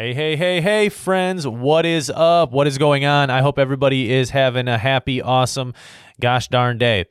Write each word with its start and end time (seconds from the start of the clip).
Hey, 0.00 0.14
hey, 0.14 0.36
hey, 0.36 0.60
hey, 0.60 0.90
friends. 0.90 1.44
What 1.44 1.84
is 1.84 2.08
up? 2.08 2.52
What 2.52 2.68
is 2.68 2.78
going 2.78 3.04
on? 3.04 3.30
I 3.30 3.42
hope 3.42 3.58
everybody 3.58 4.12
is 4.12 4.30
having 4.30 4.68
a 4.68 4.78
happy, 4.78 5.20
awesome, 5.20 5.74
gosh 6.20 6.46
darn 6.46 6.78
day. 6.78 7.06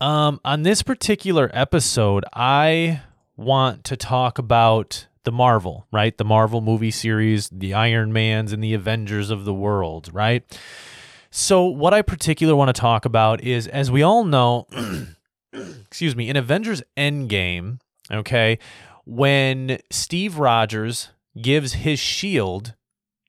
Um, 0.00 0.40
on 0.42 0.62
this 0.62 0.82
particular 0.82 1.50
episode, 1.52 2.24
I 2.32 3.02
want 3.36 3.84
to 3.84 3.96
talk 3.98 4.38
about 4.38 5.06
the 5.24 5.32
Marvel, 5.32 5.86
right? 5.92 6.16
The 6.16 6.24
Marvel 6.24 6.62
movie 6.62 6.90
series, 6.90 7.50
the 7.50 7.74
Iron 7.74 8.10
Mans 8.10 8.54
and 8.54 8.64
the 8.64 8.72
Avengers 8.72 9.28
of 9.28 9.44
the 9.44 9.52
world, 9.52 10.08
right? 10.10 10.44
So, 11.30 11.66
what 11.66 11.92
I 11.92 12.00
particularly 12.00 12.56
want 12.56 12.74
to 12.74 12.80
talk 12.80 13.04
about 13.04 13.42
is, 13.42 13.66
as 13.68 13.90
we 13.90 14.02
all 14.02 14.24
know, 14.24 14.66
excuse 15.52 16.16
me, 16.16 16.30
in 16.30 16.36
Avengers 16.36 16.82
Endgame, 16.96 17.80
okay, 18.10 18.58
when 19.04 19.78
Steve 19.90 20.38
Rogers 20.38 21.10
gives 21.40 21.74
his 21.74 21.98
shield 21.98 22.74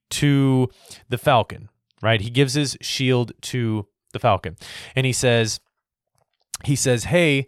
to 0.09 0.69
the 1.09 1.17
Falcon, 1.17 1.69
right? 2.01 2.21
He 2.21 2.29
gives 2.29 2.53
his 2.53 2.77
shield 2.81 3.31
to 3.41 3.87
the 4.13 4.19
Falcon. 4.19 4.57
And 4.95 5.05
he 5.05 5.13
says, 5.13 5.59
he 6.63 6.75
says, 6.75 7.05
Hey, 7.05 7.47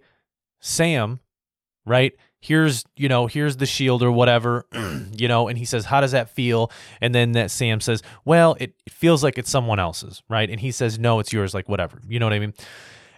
Sam, 0.59 1.20
right? 1.85 2.13
Here's, 2.40 2.85
you 2.95 3.07
know, 3.07 3.27
here's 3.27 3.57
the 3.57 3.67
shield 3.67 4.02
or 4.02 4.12
whatever, 4.12 4.66
you 5.16 5.27
know, 5.27 5.48
and 5.48 5.57
he 5.57 5.66
says, 5.66 5.85
How 5.85 6.02
does 6.02 6.12
that 6.12 6.29
feel? 6.29 6.71
And 6.99 7.13
then 7.13 7.34
that 7.34 7.52
Sam 7.52 7.81
says, 7.81 8.02
Well, 8.26 8.55
it 8.59 8.73
feels 8.90 9.23
like 9.23 9.38
it's 9.38 9.49
someone 9.49 9.79
else's, 9.79 10.23
right? 10.29 10.49
And 10.49 10.59
he 10.59 10.71
says, 10.71 10.98
No, 10.98 11.20
it's 11.20 11.34
yours, 11.34 11.54
like 11.54 11.70
whatever. 11.70 12.02
You 12.07 12.20
know 12.20 12.26
what 12.26 12.34
I 12.34 12.40
mean? 12.40 12.54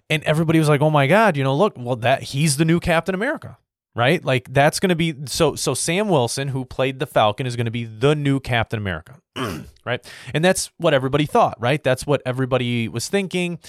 And 0.10 0.24
everybody 0.24 0.60
was 0.60 0.70
like, 0.70 0.82
Oh 0.82 0.90
my 0.90 1.08
God, 1.08 1.38
you 1.38 1.44
know, 1.44 1.56
look, 1.56 1.74
well, 1.78 1.96
that 1.98 2.24
he's 2.24 2.58
the 2.58 2.66
new 2.66 2.80
Captain 2.80 3.16
America 3.16 3.58
right? 3.96 4.24
Like 4.24 4.54
that's 4.54 4.80
going 4.80 4.90
to 4.90 4.96
be 4.96 5.16
so 5.26 5.56
so 5.56 5.74
Sam 5.74 6.10
Wilson 6.10 6.50
who 6.50 6.66
played 6.66 7.00
the 7.00 7.06
Falcon 7.06 7.46
is 7.46 7.56
going 7.56 7.66
to 7.66 7.72
be 7.72 7.86
the 7.86 8.16
new 8.16 8.40
Captain 8.40 8.78
America. 8.78 9.20
right? 9.86 10.06
And 10.34 10.44
that's 10.44 10.72
what 10.78 10.94
everybody 10.94 11.26
thought, 11.26 11.60
right? 11.60 11.84
That's 11.84 12.06
what 12.06 12.22
everybody 12.26 12.88
was 12.88 13.10
thinking. 13.10 13.60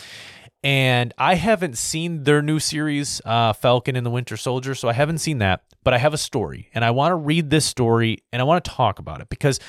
And 0.62 1.12
I 1.18 1.34
haven't 1.34 1.76
seen 1.76 2.24
their 2.24 2.40
new 2.40 2.58
series, 2.58 3.20
uh, 3.26 3.52
Falcon 3.52 3.96
and 3.96 4.06
the 4.06 4.10
Winter 4.10 4.38
Soldier, 4.38 4.74
so 4.74 4.88
I 4.88 4.94
haven't 4.94 5.18
seen 5.18 5.38
that. 5.38 5.62
But 5.82 5.92
I 5.92 5.98
have 5.98 6.14
a 6.14 6.18
story, 6.18 6.70
and 6.74 6.82
I 6.82 6.90
want 6.92 7.12
to 7.12 7.16
read 7.16 7.50
this 7.50 7.66
story 7.66 8.22
and 8.32 8.40
I 8.40 8.46
want 8.46 8.64
to 8.64 8.70
talk 8.70 8.98
about 8.98 9.20
it 9.20 9.28
because 9.28 9.60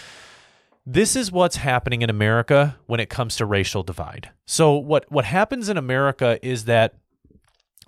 this 0.85 1.17
is 1.17 1.31
what's 1.31 1.57
happening 1.57 2.01
in 2.01 2.09
America 2.09 2.77
when 2.85 3.01
it 3.01 3.09
comes 3.09 3.35
to 3.37 3.45
racial 3.45 3.83
divide. 3.83 4.29
So 4.45 4.75
what 4.75 5.11
what 5.11 5.25
happens 5.25 5.67
in 5.67 5.77
America 5.77 6.39
is 6.41 6.65
that 6.65 6.95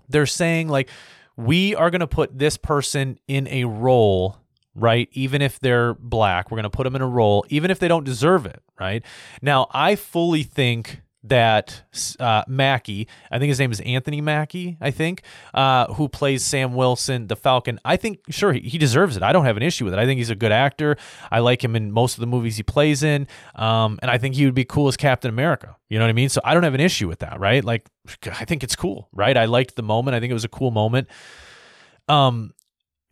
they're 0.10 0.26
saying 0.26 0.68
like 0.68 0.90
we 1.38 1.76
are 1.76 1.90
going 1.90 2.02
to 2.02 2.08
put 2.08 2.38
this 2.38 2.58
person 2.58 3.20
in 3.28 3.48
a 3.48 3.64
role 3.64 4.38
right? 4.78 5.10
Even 5.14 5.42
if 5.42 5.60
they're 5.60 5.96
black, 5.96 6.52
we're 6.52 6.56
going 6.56 6.64
to 6.64 6.70
put 6.70 6.84
them 6.84 6.96
in 6.96 7.02
a 7.02 7.08
role, 7.08 7.44
even 7.50 7.72
if 7.72 7.80
they 7.80 7.88
don't 7.88 8.04
deserve 8.04 8.46
it, 8.46 8.62
right? 8.80 9.04
Now, 9.42 9.68
I 9.72 9.96
fully 9.96 10.44
think 10.44 11.02
that 11.30 11.84
uh, 12.20 12.44
Mackie, 12.48 13.08
I 13.32 13.40
think 13.40 13.50
his 13.50 13.60
name 13.60 13.72
is 13.72 13.80
Anthony 13.82 14.22
Mackie, 14.22 14.78
I 14.82 14.92
think, 14.92 15.24
uh, 15.54 15.94
who 15.94 16.08
plays 16.10 16.46
Sam 16.46 16.74
Wilson, 16.74 17.28
the 17.28 17.36
Falcon. 17.36 17.80
I 17.86 17.98
think, 17.98 18.20
sure, 18.30 18.54
he, 18.54 18.62
he, 18.62 18.78
deserves 18.78 19.18
it. 19.18 19.24
I 19.24 19.32
don't 19.34 19.46
have 19.46 19.58
an 19.58 19.64
issue 19.64 19.86
with 19.86 19.94
it. 19.94 20.00
I 20.00 20.06
think 20.06 20.18
he's 20.18 20.30
a 20.30 20.36
good 20.36 20.52
actor. 20.52 20.98
I 21.32 21.40
like 21.40 21.64
him 21.64 21.76
in 21.76 21.92
most 21.92 22.16
of 22.16 22.22
the 22.22 22.28
movies 22.28 22.58
he 22.58 22.64
plays 22.64 23.04
in. 23.04 23.28
Um, 23.56 24.00
and 24.02 24.12
I 24.12 24.18
think 24.18 24.36
he 24.36 24.46
would 24.46 24.56
be 24.56 24.66
cool 24.66 24.88
as 24.88 24.98
Captain 24.98 25.30
America. 25.30 25.76
You 25.90 26.00
know 26.00 26.06
what 26.06 26.10
I 26.10 26.14
mean? 26.14 26.30
So 26.30 26.42
I 26.44 26.54
don't 26.54 26.64
have 26.64 26.76
an 26.76 26.82
issue 26.82 27.08
with 27.08 27.20
that, 27.20 27.40
right? 27.40 27.64
Like, 27.64 27.88
I 28.26 28.46
think 28.46 28.64
it's 28.64 28.76
cool, 28.76 29.10
right? 29.12 29.36
I 29.36 29.46
liked 29.46 29.76
the 29.76 29.84
moment. 29.84 30.16
I 30.16 30.20
think 30.20 30.32
it 30.32 30.36
was 30.36 30.46
a 30.46 30.50
cool 30.50 30.72
moment. 30.72 31.08
Um, 32.08 32.54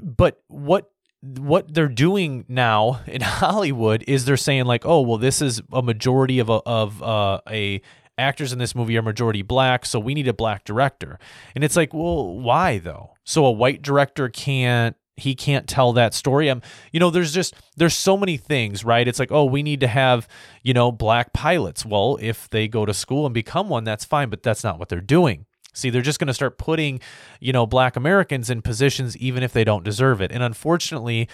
but 0.02 0.42
what 0.48 0.92
what 1.22 1.74
they're 1.74 1.88
doing 1.88 2.46
now 2.48 3.02
in 3.08 3.22
Hollywood 3.22 4.04
is 4.08 4.26
they're 4.26 4.38
saying 4.38 4.66
like, 4.66 4.86
oh, 4.86 5.02
well, 5.02 5.18
this 5.18 5.42
is 5.42 5.62
a 5.72 5.82
majority 5.82 6.40
of 6.40 6.50
a, 6.50 6.62
of 6.66 7.02
uh, 7.02 7.42
a 7.50 7.82
actors 8.18 8.54
in 8.54 8.60
this 8.60 8.76
movie 8.76 8.98
are 8.98 9.02
majority 9.02 9.42
black, 9.42 9.86
so 9.86 10.00
we 10.00 10.14
need 10.14 10.28
a 10.28 10.34
black 10.34 10.64
director. 10.64 11.20
And 11.54 11.64
it's 11.64 11.76
like, 11.76 11.94
well, 11.94 12.38
why 12.38 12.78
though? 12.78 13.12
So 13.24 13.46
a 13.46 13.52
white 13.52 13.81
director 13.81 14.30
can't 14.30 14.96
he 15.18 15.34
can't 15.34 15.68
tell 15.68 15.94
that 15.94 16.14
story. 16.14 16.50
I'm, 16.50 16.62
you 16.92 17.00
know, 17.00 17.09
there's 17.09 17.34
just 17.34 17.54
there's 17.78 17.96
so 17.96 18.18
many 18.18 18.38
things, 18.38 18.84
right? 18.84 19.08
It's 19.08 19.20
like, 19.20 19.31
oh, 19.31 19.46
we 19.46 19.64
need 19.64 19.80
to 19.80 19.88
have, 19.88 20.28
you 20.62 20.74
know, 20.74 20.92
black 20.92 21.31
pilots. 21.34 21.86
Well, 21.86 22.18
if 22.22 22.50
they 22.50 22.68
go 22.68 22.86
to 22.86 22.94
school 22.94 23.25
and 23.25 23.34
become 23.34 23.70
one, 23.70 23.86
that's 23.86 24.04
fine, 24.04 24.30
but 24.30 24.44
that's 24.44 24.64
not 24.64 24.78
what 24.78 24.90
they're 24.90 25.00
doing. 25.00 25.46
See, 25.74 25.90
they're 25.90 26.02
just 26.02 26.20
going 26.20 26.28
to 26.28 26.34
start 26.34 26.58
putting, 26.58 27.02
you 27.40 27.52
know, 27.52 27.66
black 27.66 27.96
Americans 27.96 28.50
in 28.50 28.62
positions 28.62 29.16
even 29.18 29.44
if 29.44 29.52
they 29.52 29.64
don't 29.64 29.84
deserve 29.84 30.22
it. 30.22 30.31
And 30.31 30.42
unfortunately, 30.42 31.28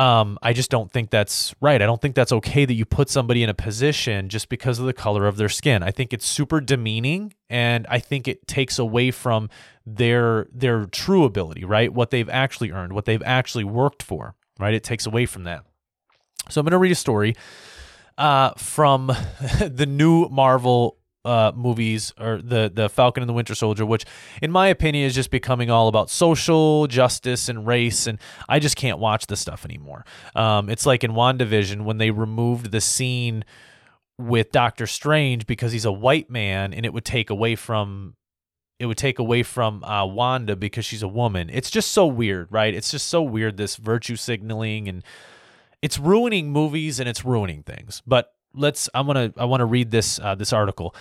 um, 0.00 0.38
I 0.40 0.54
just 0.54 0.70
don't 0.70 0.90
think 0.90 1.10
that's 1.10 1.54
right. 1.60 1.82
I 1.82 1.84
don't 1.84 2.00
think 2.00 2.14
that's 2.14 2.32
okay 2.32 2.64
that 2.64 2.72
you 2.72 2.86
put 2.86 3.10
somebody 3.10 3.42
in 3.42 3.50
a 3.50 3.54
position 3.54 4.30
just 4.30 4.48
because 4.48 4.78
of 4.78 4.86
the 4.86 4.94
color 4.94 5.26
of 5.26 5.36
their 5.36 5.50
skin. 5.50 5.82
I 5.82 5.90
think 5.90 6.14
it's 6.14 6.26
super 6.26 6.58
demeaning 6.62 7.34
and 7.50 7.86
I 7.86 7.98
think 7.98 8.26
it 8.26 8.46
takes 8.46 8.78
away 8.78 9.10
from 9.10 9.50
their 9.84 10.46
their 10.54 10.86
true 10.86 11.24
ability, 11.24 11.66
right? 11.66 11.92
What 11.92 12.10
they've 12.10 12.30
actually 12.30 12.70
earned, 12.70 12.94
what 12.94 13.04
they've 13.04 13.22
actually 13.26 13.64
worked 13.64 14.02
for, 14.02 14.34
right? 14.58 14.72
It 14.72 14.84
takes 14.84 15.04
away 15.04 15.26
from 15.26 15.44
that. 15.44 15.66
So 16.48 16.62
I'm 16.62 16.64
going 16.64 16.72
to 16.72 16.78
read 16.78 16.92
a 16.92 16.94
story 16.94 17.36
uh, 18.16 18.52
from 18.56 19.08
the 19.60 19.86
new 19.86 20.30
Marvel 20.30 20.96
uh, 21.24 21.52
movies 21.54 22.12
or 22.18 22.40
the 22.42 22.70
the 22.72 22.88
Falcon 22.88 23.22
and 23.22 23.28
the 23.28 23.34
Winter 23.34 23.54
Soldier, 23.54 23.84
which 23.84 24.04
in 24.40 24.50
my 24.50 24.68
opinion 24.68 25.06
is 25.06 25.14
just 25.14 25.30
becoming 25.30 25.70
all 25.70 25.88
about 25.88 26.10
social 26.10 26.86
justice 26.86 27.48
and 27.48 27.66
race, 27.66 28.06
and 28.06 28.18
I 28.48 28.58
just 28.58 28.76
can't 28.76 28.98
watch 28.98 29.26
this 29.26 29.40
stuff 29.40 29.64
anymore. 29.64 30.04
Um, 30.34 30.70
it's 30.70 30.86
like 30.86 31.04
in 31.04 31.12
WandaVision 31.12 31.84
when 31.84 31.98
they 31.98 32.10
removed 32.10 32.70
the 32.70 32.80
scene 32.80 33.44
with 34.18 34.52
Doctor 34.52 34.86
Strange 34.86 35.46
because 35.46 35.72
he's 35.72 35.84
a 35.84 35.92
white 35.92 36.30
man, 36.30 36.72
and 36.72 36.86
it 36.86 36.92
would 36.92 37.04
take 37.04 37.30
away 37.30 37.54
from 37.56 38.16
it 38.78 38.86
would 38.86 38.96
take 38.96 39.18
away 39.18 39.42
from 39.42 39.84
uh, 39.84 40.06
Wanda 40.06 40.56
because 40.56 40.86
she's 40.86 41.02
a 41.02 41.08
woman. 41.08 41.50
It's 41.52 41.70
just 41.70 41.92
so 41.92 42.06
weird, 42.06 42.48
right? 42.50 42.72
It's 42.72 42.90
just 42.90 43.08
so 43.08 43.22
weird 43.22 43.58
this 43.58 43.76
virtue 43.76 44.16
signaling 44.16 44.88
and 44.88 45.04
it's 45.82 45.98
ruining 45.98 46.50
movies 46.50 46.98
and 46.98 47.06
it's 47.06 47.22
ruining 47.22 47.62
things. 47.62 48.02
But 48.06 48.32
let's 48.54 48.88
I'm 48.94 49.06
gonna 49.06 49.32
I 49.36 49.44
want 49.44 49.60
to 49.60 49.66
read 49.66 49.90
this 49.90 50.18
uh, 50.18 50.34
this 50.34 50.52
article. 50.52 50.94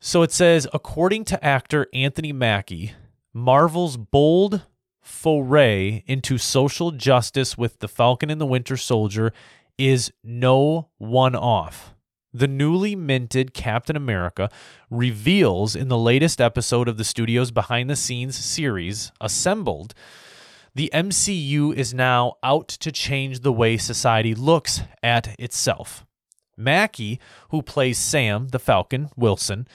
So 0.00 0.22
it 0.22 0.32
says, 0.32 0.66
according 0.72 1.24
to 1.26 1.44
actor 1.44 1.86
Anthony 1.94 2.32
Mackie, 2.32 2.92
Marvel's 3.32 3.96
bold 3.96 4.62
foray 5.00 6.02
into 6.06 6.38
social 6.38 6.90
justice 6.90 7.56
with 7.56 7.78
the 7.78 7.88
Falcon 7.88 8.30
and 8.30 8.40
the 8.40 8.46
Winter 8.46 8.76
Soldier 8.76 9.32
is 9.78 10.12
no 10.24 10.88
one 10.98 11.34
off. 11.34 11.94
The 12.34 12.48
newly 12.48 12.96
minted 12.96 13.52
Captain 13.52 13.96
America 13.96 14.48
reveals 14.90 15.76
in 15.76 15.88
the 15.88 15.98
latest 15.98 16.40
episode 16.40 16.88
of 16.88 16.96
the 16.96 17.04
studio's 17.04 17.50
behind 17.50 17.90
the 17.90 17.96
scenes 17.96 18.36
series, 18.36 19.12
Assembled, 19.20 19.94
the 20.74 20.90
MCU 20.94 21.74
is 21.74 21.92
now 21.92 22.36
out 22.42 22.68
to 22.68 22.90
change 22.90 23.40
the 23.40 23.52
way 23.52 23.76
society 23.76 24.34
looks 24.34 24.80
at 25.02 25.38
itself. 25.38 26.06
Mackie, 26.62 27.20
who 27.50 27.62
plays 27.62 27.98
Sam, 27.98 28.48
the 28.48 28.58
Falcon, 28.58 29.10
Wilson, 29.16 29.66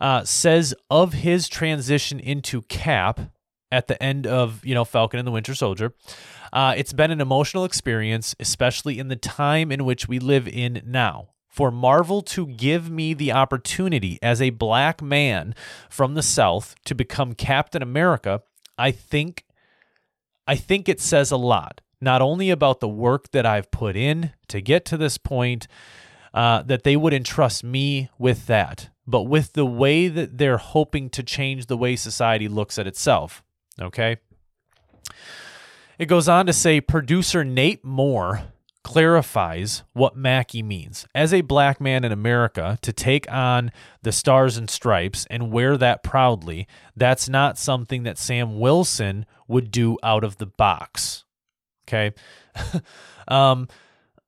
uh, 0.00 0.24
says 0.24 0.74
of 0.90 1.12
his 1.12 1.48
transition 1.48 2.20
into 2.20 2.62
Cap 2.62 3.20
at 3.70 3.88
the 3.88 4.00
end 4.02 4.26
of, 4.26 4.64
you 4.64 4.74
know, 4.74 4.84
Falcon 4.84 5.18
and 5.18 5.26
the 5.26 5.32
Winter 5.32 5.54
Soldier, 5.54 5.94
uh, 6.52 6.74
it's 6.76 6.92
been 6.92 7.10
an 7.10 7.20
emotional 7.20 7.64
experience, 7.64 8.34
especially 8.38 8.98
in 8.98 9.08
the 9.08 9.16
time 9.16 9.72
in 9.72 9.84
which 9.84 10.06
we 10.06 10.18
live 10.18 10.46
in 10.46 10.82
now. 10.86 11.30
For 11.48 11.70
Marvel 11.70 12.20
to 12.22 12.46
give 12.46 12.90
me 12.90 13.14
the 13.14 13.30
opportunity 13.30 14.18
as 14.20 14.42
a 14.42 14.50
black 14.50 15.00
man 15.00 15.54
from 15.88 16.14
the 16.14 16.22
South 16.22 16.74
to 16.84 16.94
become 16.94 17.34
Captain 17.34 17.82
America, 17.82 18.42
I 18.76 18.90
think 18.90 19.44
I 20.46 20.56
think 20.56 20.88
it 20.88 21.00
says 21.00 21.30
a 21.30 21.36
lot, 21.36 21.80
not 22.00 22.20
only 22.20 22.50
about 22.50 22.80
the 22.80 22.88
work 22.88 23.30
that 23.30 23.46
I've 23.46 23.70
put 23.70 23.96
in 23.96 24.32
to 24.48 24.60
get 24.60 24.84
to 24.86 24.96
this 24.96 25.16
point, 25.16 25.66
uh, 26.34 26.62
that 26.62 26.82
they 26.82 26.96
would 26.96 27.14
entrust 27.14 27.64
me 27.64 28.10
with 28.18 28.46
that, 28.46 28.90
but 29.06 29.22
with 29.22 29.52
the 29.52 29.64
way 29.64 30.08
that 30.08 30.36
they're 30.36 30.58
hoping 30.58 31.08
to 31.10 31.22
change 31.22 31.66
the 31.66 31.76
way 31.76 31.96
society 31.96 32.48
looks 32.48 32.76
at 32.76 32.86
itself. 32.86 33.42
Okay. 33.80 34.18
It 35.98 36.06
goes 36.06 36.28
on 36.28 36.46
to 36.46 36.52
say 36.52 36.80
producer 36.80 37.44
Nate 37.44 37.84
Moore 37.84 38.42
clarifies 38.82 39.84
what 39.92 40.16
Mackie 40.16 40.62
means. 40.62 41.06
As 41.14 41.32
a 41.32 41.40
black 41.40 41.80
man 41.80 42.04
in 42.04 42.12
America, 42.12 42.78
to 42.82 42.92
take 42.92 43.30
on 43.32 43.70
the 44.02 44.12
stars 44.12 44.56
and 44.56 44.68
stripes 44.68 45.26
and 45.30 45.52
wear 45.52 45.76
that 45.76 46.02
proudly, 46.02 46.66
that's 46.96 47.28
not 47.28 47.58
something 47.58 48.02
that 48.02 48.18
Sam 48.18 48.58
Wilson 48.58 49.24
would 49.46 49.70
do 49.70 49.98
out 50.02 50.24
of 50.24 50.36
the 50.36 50.46
box. 50.46 51.24
Okay. 51.86 52.12
um, 53.28 53.68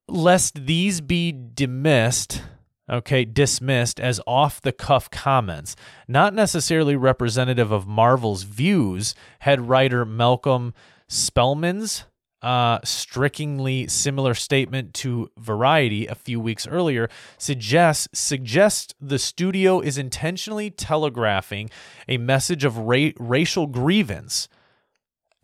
lest 0.07 0.65
these 0.65 1.01
be 1.01 1.31
dismissed 1.31 2.41
okay, 2.89 3.25
dismissed 3.25 3.99
as 3.99 4.21
off 4.25 4.61
the 4.61 4.71
cuff 4.71 5.11
comments, 5.11 5.75
not 6.07 6.33
necessarily 6.33 6.95
representative 6.95 7.71
of 7.71 7.87
Marvel's 7.87 8.43
views, 8.43 9.13
head 9.39 9.67
writer 9.67 10.05
Malcolm 10.05 10.73
Spellman's 11.07 12.05
uh, 12.41 12.79
strikingly 12.83 13.87
similar 13.87 14.33
statement 14.33 14.93
to 14.93 15.29
Variety 15.37 16.05
a 16.05 16.15
few 16.15 16.39
weeks 16.39 16.67
earlier 16.67 17.09
suggests 17.37 18.07
suggests 18.13 18.93
the 19.01 19.17
studio 19.17 19.79
is 19.79 19.97
intentionally 19.97 20.69
telegraphing 20.69 21.69
a 22.07 22.17
message 22.17 22.63
of 22.63 22.77
ra- 22.77 23.09
racial 23.17 23.65
grievance. 23.65 24.47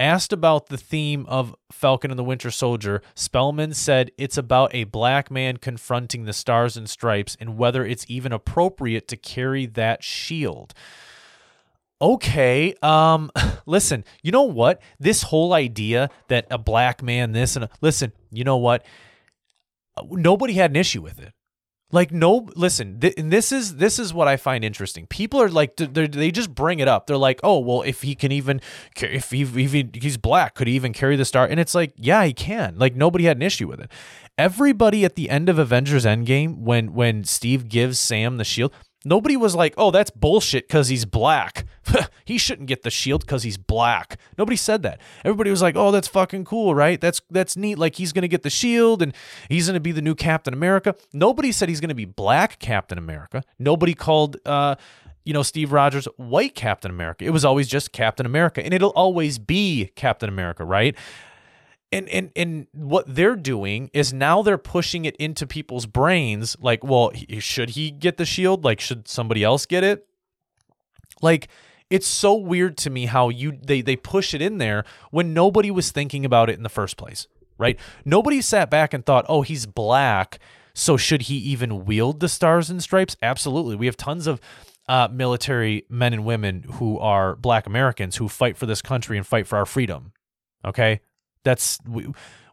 Asked 0.04 0.34
about 0.34 0.66
the 0.66 0.76
theme 0.76 1.26
of 1.30 1.56
Falcon 1.72 2.12
and 2.12 2.20
the 2.20 2.26
Winter 2.26 2.52
Soldier, 2.52 3.02
Spellman 3.16 3.74
said 3.74 4.12
it's 4.18 4.38
about 4.38 4.76
a 4.76 4.84
black 4.84 5.32
man 5.32 5.56
confronting 5.56 6.26
the 6.26 6.34
stars 6.34 6.76
and 6.76 6.90
stripes 6.90 7.38
and 7.40 7.58
whether 7.58 7.86
it's 7.86 8.06
even 8.10 8.34
appropriate 8.34 9.08
to 9.08 9.16
carry 9.16 9.66
that 9.66 10.04
shield. 10.04 10.74
Okay 12.02 12.74
um 12.82 13.32
listen 13.66 14.04
you 14.22 14.34
know 14.34 14.44
what? 14.44 14.82
This 15.00 15.24
whole 15.24 15.54
idea 15.54 16.10
that 16.28 16.48
a 16.52 16.58
black 16.58 17.02
man 17.02 17.32
this 17.32 17.56
and 17.56 17.64
a, 17.64 17.70
listen 17.80 18.12
you 18.30 18.44
know 18.44 18.58
what? 18.58 18.86
Nobody 20.12 20.56
had 20.56 20.72
an 20.72 20.76
issue 20.76 21.02
with 21.02 21.18
it 21.22 21.32
like 21.94 22.12
no 22.12 22.50
listen 22.56 23.00
th- 23.00 23.14
and 23.18 23.32
this 23.32 23.52
is 23.52 23.78
this 23.78 24.00
is 24.00 24.14
what 24.14 24.28
i 24.28 24.36
find 24.36 24.66
interesting. 24.66 25.06
People 25.08 25.42
are 25.42 25.48
like 25.48 25.76
they 25.78 26.32
just 26.32 26.54
bring 26.54 26.80
it 26.80 26.88
up. 26.88 27.08
They're 27.08 27.16
like 27.16 27.40
oh 27.44 27.60
well 27.60 27.84
if 27.84 28.02
he 28.02 28.16
can 28.16 28.32
even 28.32 28.60
if 29.00 29.32
he 29.32 29.42
even 29.42 29.92
he's 29.94 30.18
black 30.18 30.56
could 30.56 30.68
he 30.68 30.74
even 30.74 30.92
carry 30.92 31.16
the 31.16 31.26
star? 31.26 31.46
And 31.46 31.60
it's 31.60 31.76
like 31.76 31.94
yeah 31.96 32.26
he 32.26 32.34
can. 32.34 32.78
Like 32.78 32.96
nobody 32.96 33.26
had 33.26 33.38
an 33.38 33.44
issue 33.44 33.68
with 33.68 33.80
it. 33.80 33.92
Everybody 34.38 35.06
at 35.06 35.16
the 35.16 35.30
end 35.30 35.48
of 35.48 35.60
avengers 35.60 36.06
endgame 36.06 36.58
when 36.58 36.94
when 36.94 37.24
steve 37.24 37.70
gives 37.70 38.00
sam 38.00 38.38
the 38.38 38.44
shield 38.44 38.74
Nobody 39.06 39.36
was 39.36 39.56
like, 39.56 39.74
oh, 39.78 39.92
that's 39.92 40.10
bullshit 40.10 40.68
because 40.68 40.88
he's 40.88 41.06
black. 41.06 41.66
he 42.26 42.38
shouldn't 42.38 42.68
get 42.68 42.84
the 42.84 42.90
shield 42.90 43.22
because 43.22 43.44
he's 43.44 43.58
black. 43.58 44.18
Nobody 44.38 44.56
said 44.56 44.84
that. 44.84 45.02
Everybody 45.26 45.50
was 45.50 45.62
like, 45.62 45.76
oh, 45.76 45.92
that's 45.92 46.08
fucking 46.08 46.46
cool, 46.46 46.74
right? 46.74 47.00
That's 47.00 47.22
that's 47.30 47.58
neat. 47.58 47.78
Like 47.78 47.96
he's 47.96 48.14
gonna 48.14 48.28
get 48.28 48.44
the 48.44 48.50
shield 48.50 49.02
and 49.02 49.14
he's 49.50 49.68
gonna 49.68 49.80
be 49.80 49.92
the 49.92 50.02
new 50.02 50.16
Captain 50.16 50.54
America. 50.54 50.96
Nobody 51.12 51.52
said 51.52 51.68
he's 51.70 51.82
gonna 51.82 51.96
be 51.96 52.06
black 52.06 52.60
Captain 52.60 52.98
America. 52.98 53.44
Nobody 53.60 53.94
called 53.94 54.38
uh, 54.46 54.76
you 55.26 55.34
know, 55.34 55.44
Steve 55.44 55.72
Rogers 55.72 56.06
white 56.18 56.56
Captain 56.56 56.92
America. 56.92 57.26
It 57.26 57.32
was 57.32 57.46
always 57.46 57.68
just 57.68 57.92
Captain 57.92 58.26
America. 58.26 58.64
And 58.64 58.74
it'll 58.74 58.92
always 58.92 59.40
be 59.40 59.92
Captain 59.96 60.30
America, 60.30 60.66
right? 60.66 60.96
And 61.94 62.10
and 62.10 62.32
and 62.36 62.68
what 62.74 63.06
they're 63.08 63.36
doing 63.36 63.90
is 63.94 64.12
now 64.12 64.42
they're 64.42 64.58
pushing 64.58 65.06
it 65.06 65.16
into 65.18 65.46
people's 65.48 65.86
brains 65.86 66.58
like 66.60 66.84
well 66.84 67.12
should 67.40 67.72
he 67.72 67.92
get 67.92 68.18
the 68.18 68.26
shield? 68.26 68.66
Like 68.66 68.82
should 68.82 69.08
somebody 69.08 69.44
else 69.44 69.66
get 69.66 69.84
it? 69.84 70.08
Like 71.22 71.48
it's 71.90 72.08
so 72.08 72.34
weird 72.34 72.78
to 72.78 72.90
me 72.90 73.06
how 73.06 73.30
you 73.30 73.58
they 73.64 73.82
they 73.82 73.96
push 73.96 74.34
it 74.34 74.42
in 74.42 74.58
there 74.58 74.84
when 75.12 75.34
nobody 75.34 75.72
was 75.72 75.92
thinking 75.92 76.26
about 76.26 76.50
it 76.50 76.58
in 76.58 76.64
the 76.64 76.70
first 76.70 76.98
place 76.98 77.28
right? 77.60 77.80
Nobody 78.04 78.42
sat 78.42 78.72
back 78.72 78.94
and 78.94 79.06
thought 79.06 79.26
oh 79.30 79.44
he's 79.44 79.66
black 79.66 80.40
so 80.74 80.98
should 80.98 81.24
he 81.24 81.36
even 81.36 81.86
wield 81.86 82.20
the 82.20 82.28
stars 82.28 82.72
and 82.72 82.82
stripes? 82.82 83.16
Absolutely. 83.22 83.76
We 83.76 83.86
have 83.86 83.96
tons 83.96 84.26
of 84.26 84.42
uh, 84.88 85.08
military 85.12 85.86
men 85.88 86.14
and 86.14 86.26
women 86.26 86.64
who 86.74 87.00
are 87.00 87.36
black 87.38 87.66
americans 87.66 88.18
who 88.18 88.28
fight 88.28 88.58
for 88.58 88.66
this 88.66 88.82
country 88.82 89.18
and 89.18 89.26
fight 89.26 89.48
for 89.48 89.58
our 89.58 89.66
freedom 89.66 90.12
okay 90.66 91.00
that's 91.44 91.80
we, 91.88 92.08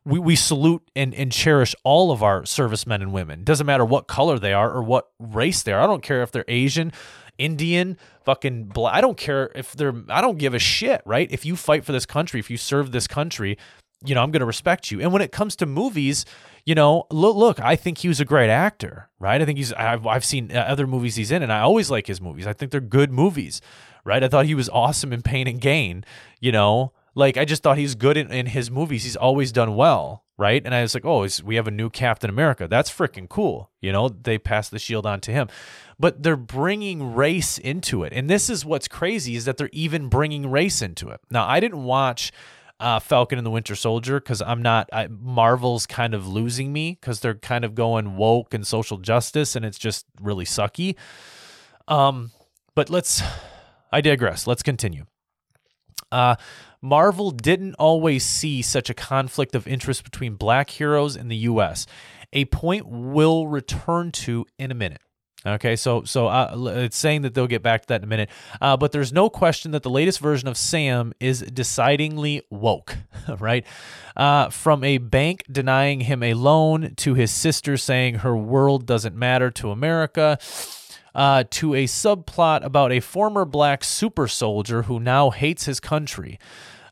we, 0.05 0.19
we 0.19 0.37
salute 0.37 0.83
and, 0.97 1.15
and 1.15 1.31
cherish 1.31 1.75
all 1.85 2.11
of 2.11 2.23
our 2.23 2.47
servicemen 2.47 3.03
and 3.03 3.13
women. 3.13 3.45
Doesn't 3.45 3.67
matter 3.67 3.85
what 3.85 4.07
color 4.07 4.39
they 4.39 4.53
are 4.53 4.71
or 4.73 4.83
what 4.83 5.09
race 5.19 5.63
they 5.63 5.73
are. 5.73 5.81
I 5.81 5.87
don't 5.87 6.03
care 6.03 6.23
if 6.23 6.33
they're 6.33 6.45
Asian, 6.49 6.93
Indian, 7.39 7.99
fucking 8.25 8.65
black. 8.67 8.95
I 8.95 9.01
don't 9.01 9.17
care 9.17 9.51
if 9.55 9.73
they're. 9.73 9.95
I 10.09 10.21
don't 10.21 10.39
give 10.39 10.55
a 10.55 10.59
shit. 10.59 11.03
Right? 11.05 11.31
If 11.31 11.45
you 11.45 11.57
fight 11.57 11.85
for 11.85 11.93
this 11.93 12.07
country, 12.07 12.41
if 12.41 12.51
you 12.51 12.57
serve 12.57 12.93
this 12.93 13.07
country, 13.07 13.59
you 14.05 14.15
know 14.15 14.23
I'm 14.23 14.31
going 14.31 14.41
to 14.41 14.47
respect 14.47 14.91
you. 14.91 15.01
And 15.01 15.13
when 15.13 15.23
it 15.23 15.33
comes 15.33 15.55
to 15.57 15.67
movies, 15.67 16.25
you 16.65 16.75
know, 16.75 17.07
look, 17.11 17.37
look, 17.37 17.61
I 17.61 17.77
think 17.77 17.99
he 17.99 18.09
was 18.09 18.21
a 18.21 18.25
great 18.25 18.51
actor. 18.51 19.11
Right? 19.19 19.41
I 19.41 19.45
think 19.45 19.59
he's. 19.59 19.73
I've 19.75 20.07
I've 20.07 20.25
seen 20.25 20.51
uh, 20.51 20.61
other 20.61 20.87
movies 20.87 21.17
he's 21.17 21.31
in, 21.31 21.43
and 21.43 21.53
I 21.53 21.61
always 21.61 21.91
like 21.91 22.07
his 22.07 22.21
movies. 22.21 22.47
I 22.47 22.53
think 22.55 22.73
they're 22.73 22.81
good 22.81 23.13
movies. 23.13 23.61
Right? 24.03 24.25
I 24.25 24.29
thought 24.29 24.47
he 24.47 24.55
was 24.55 24.71
awesome 24.71 25.13
in 25.13 25.21
Pain 25.21 25.47
and 25.47 25.61
Gain. 25.61 26.05
You 26.41 26.53
know. 26.53 26.93
Like 27.15 27.37
I 27.37 27.45
just 27.45 27.63
thought 27.63 27.79
he's 27.79 27.95
good 27.95 28.17
in, 28.17 28.31
in 28.31 28.47
his 28.47 28.71
movies. 28.71 29.05
He's 29.05 29.17
always 29.17 29.53
done 29.53 29.77
well, 29.77 30.25
right? 30.39 30.63
And 30.65 30.75
I 30.75 30.83
was 30.83 30.95
like, 30.95 31.05
oh, 31.05 31.27
we 31.45 31.57
have 31.57 31.67
a 31.67 31.73
new 31.73 31.91
Captain 31.91 32.31
America. 32.31 32.69
That's 32.69 32.91
freaking 32.91 33.29
cool. 33.29 33.71
You 33.81 33.93
know, 33.93 34.09
they 34.09 34.39
pass 34.39 34.69
the 34.69 34.79
shield 34.79 35.07
on 35.07 35.21
to 35.23 35.33
him, 35.33 35.49
but 35.99 36.23
they're 36.23 36.37
bringing 36.37 37.15
race 37.15 37.59
into 37.59 38.05
it. 38.05 38.13
And 38.13 38.31
this 38.31 38.49
is 38.49 38.65
what's 38.65 38.89
crazy 38.89 39.37
is 39.37 39.45
that 39.45 39.57
they're 39.57 39.71
even 39.73 40.09
bringing 40.09 40.51
race 40.51 40.83
into 40.83 41.09
it. 41.11 41.21
Now, 41.31 41.47
I 41.47 41.61
didn't 41.61 41.85
watch. 41.85 42.33
Uh, 42.79 42.99
Falcon 42.99 43.37
and 43.37 43.45
the 43.47 43.51
Winter 43.51 43.77
Soldier 43.77 44.21
because 44.21 44.41
I'm 44.41 44.63
not 44.63 44.89
I, 44.91 45.07
Marvel's 45.09 45.87
kind 45.87 46.15
of 46.15 46.27
losing 46.27 46.73
me 46.73 46.97
because 46.99 47.21
they're 47.21 47.35
kind 47.35 47.63
of 47.63 47.75
going 47.75 48.17
woke 48.17 48.55
and 48.55 48.67
social 48.67 48.97
justice 48.97 49.55
and 49.55 49.67
it's 49.67 49.77
just 49.77 50.07
really 50.19 50.47
sucky. 50.47 50.97
Um, 51.89 52.31
but 52.75 52.89
let's 52.89 53.23
I 53.93 54.01
digress. 54.01 54.47
Let's 54.47 54.63
continue. 54.63 55.05
Uh, 56.11 56.37
Marvel 56.83 57.31
didn't 57.31 57.75
always 57.75 58.25
see 58.25 58.63
such 58.63 58.89
a 58.89 58.95
conflict 58.95 59.55
of 59.55 59.67
interest 59.67 60.05
between 60.05 60.35
black 60.35 60.71
heroes 60.71 61.17
in 61.17 61.29
the 61.29 61.37
US, 61.37 61.87
a 62.33 62.47
point 62.47 62.87
we'll 62.87 63.47
return 63.47 64.13
to 64.13 64.47
in 64.59 64.71
a 64.71 64.75
minute. 64.75 65.03
Okay, 65.47 65.75
so 65.75 66.05
so 66.05 66.29
uh, 66.29 66.55
it's 66.77 66.99
saying 66.99 67.23
that 67.23 67.33
they'll 67.33 67.47
get 67.47 67.63
back 67.63 67.83
to 67.83 67.89
that 67.89 68.01
in 68.01 68.05
a 68.05 68.07
minute, 68.07 68.29
uh, 68.61 68.77
but 68.77 68.93
there's 68.93 69.11
no 69.11 69.31
question 69.31 69.71
that 69.71 69.83
the 69.83 69.89
latest 69.89 70.19
version 70.19 70.49
of 70.49 70.57
Sam 70.57 71.15
is 71.19 71.43
decidingly 71.43 72.43
woke, 72.51 72.99
right? 73.39 73.65
Uh, 74.15 74.51
from 74.51 74.85
a 74.85 74.99
bank 74.99 75.45
denying 75.51 76.01
him 76.01 76.23
a 76.23 76.35
loan 76.35 76.95
to 76.97 77.15
his 77.15 77.31
sister 77.31 77.79
saying 77.79 78.17
her 78.17 78.37
world 78.37 78.85
doesn't 78.85 79.17
matter 79.17 79.51
to 79.53 79.71
America, 79.71 80.39
uh, 81.15 81.45
to 81.51 81.75
a 81.75 81.85
subplot 81.85 82.65
about 82.65 82.93
a 82.93 83.01
former 83.01 83.45
black 83.45 83.85
super 83.85 84.29
soldier 84.29 84.83
who 84.83 85.01
now 85.01 85.31
hates 85.31 85.65
his 85.67 85.81
country. 85.81 86.39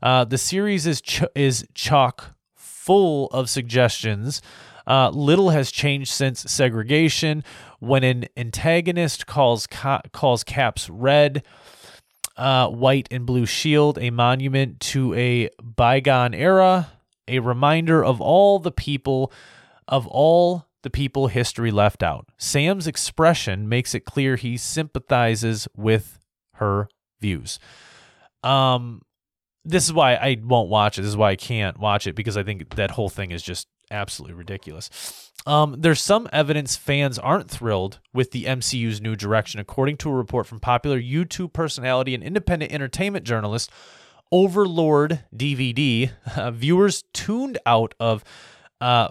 Uh, 0.03 0.25
the 0.25 0.38
series 0.38 0.87
is 0.87 1.00
ch- 1.00 1.23
is 1.35 1.67
chock 1.75 2.37
full 2.55 3.26
of 3.29 3.50
suggestions. 3.50 4.41
Uh, 4.87 5.11
little 5.11 5.50
has 5.50 5.70
changed 5.70 6.11
since 6.11 6.41
segregation. 6.50 7.44
When 7.79 8.03
an 8.05 8.26
antagonist 8.37 9.26
calls 9.26 9.67
ca- 9.67 10.00
calls 10.12 10.43
Caps 10.43 10.88
red, 10.88 11.44
uh, 12.37 12.69
white, 12.69 13.09
and 13.11 13.26
blue 13.26 13.44
shield, 13.44 13.99
a 13.99 14.11
monument 14.11 14.81
to 14.81 15.12
a 15.15 15.50
bygone 15.62 16.32
era, 16.32 16.93
a 17.26 17.41
reminder 17.41 18.03
of 18.03 18.20
all 18.20 18.59
the 18.59 18.73
people, 18.73 19.31
of 19.87 20.06
all 20.06 20.68
the 20.82 20.90
people 20.90 21.28
history 21.28 21.70
left 21.70 22.02
out. 22.02 22.28
Sam's 22.38 22.86
expression 22.86 23.69
makes 23.69 23.94
it 23.94 24.05
clear 24.05 24.36
he 24.36 24.56
sympathizes 24.56 25.67
with 25.76 26.20
her 26.55 26.88
views. 27.20 27.58
Um, 28.43 29.03
this 29.64 29.84
is 29.84 29.93
why 29.93 30.14
I 30.14 30.38
won't 30.43 30.70
watch 30.70 30.98
it. 30.98 31.03
This 31.03 31.10
is 31.10 31.17
why 31.17 31.31
I 31.31 31.36
can't 31.36 31.79
watch 31.79 32.06
it 32.06 32.14
because 32.14 32.36
I 32.36 32.43
think 32.43 32.74
that 32.76 32.93
whole 32.93 33.08
thing 33.08 33.32
is 33.32 33.43
just 33.43 33.67
absolutely 33.91 34.34
ridiculous. 34.34 35.32
Um, 35.46 35.76
there's 35.79 36.00
some 36.00 36.29
evidence 36.32 36.76
fans 36.76 37.19
aren't 37.19 37.50
thrilled 37.50 38.00
with 38.12 38.32
the 38.32 38.44
MCU's 38.44 39.00
new 39.00 39.17
direction, 39.17 39.60
according 39.60 39.96
to 39.98 40.10
a 40.10 40.14
report 40.14 40.46
from 40.46 40.60
popular 40.60 41.00
YouTube 41.00 41.53
personality 41.53 42.14
and 42.14 42.22
independent 42.22 42.72
entertainment 42.72 43.24
journalist 43.24 43.70
Overlord 44.31 45.24
DVD. 45.34 46.10
Uh, 46.36 46.50
viewers 46.50 47.05
tuned 47.12 47.58
out 47.64 47.94
of 47.98 48.24
uh, 48.81 49.08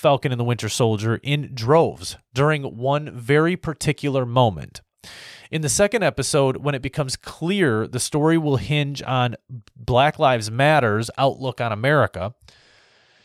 Falcon 0.00 0.32
and 0.32 0.40
the 0.40 0.44
Winter 0.44 0.70
Soldier 0.70 1.20
in 1.22 1.50
droves 1.54 2.16
during 2.32 2.62
one 2.62 3.10
very 3.14 3.54
particular 3.54 4.24
moment. 4.24 4.80
In 5.50 5.60
the 5.60 5.68
second 5.68 6.02
episode, 6.02 6.58
when 6.58 6.74
it 6.74 6.80
becomes 6.80 7.16
clear 7.16 7.86
the 7.86 8.00
story 8.00 8.38
will 8.38 8.56
hinge 8.56 9.02
on 9.02 9.36
Black 9.76 10.18
Lives 10.18 10.50
Matter's 10.50 11.10
outlook 11.18 11.60
on 11.60 11.70
America, 11.70 12.34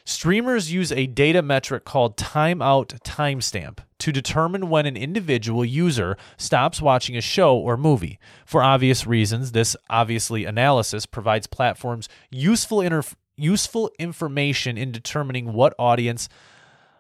streamers 0.04 0.74
use 0.74 0.92
a 0.92 1.08
data 1.08 1.42
metric 1.42 1.86
called 1.86 2.18
timeout 2.18 3.00
timestamp 3.04 3.80
to 4.00 4.12
determine 4.12 4.70
when 4.70 4.86
an 4.86 4.98
individual 4.98 5.64
user 5.64 6.18
stops 6.36 6.82
watching 6.82 7.16
a 7.16 7.22
show 7.22 7.56
or 7.56 7.78
movie. 7.78 8.20
For 8.46 8.62
obvious 8.62 9.08
reasons, 9.08 9.54
this 9.54 9.78
obviously 9.90 10.44
analysis 10.44 11.06
provides 11.06 11.48
platforms 11.48 12.10
useful 12.32 12.82
inter- 12.82 13.04
useful 13.38 13.92
information 13.98 14.78
in 14.78 14.92
determining 14.92 15.54
what 15.54 15.74
audience 15.80 16.28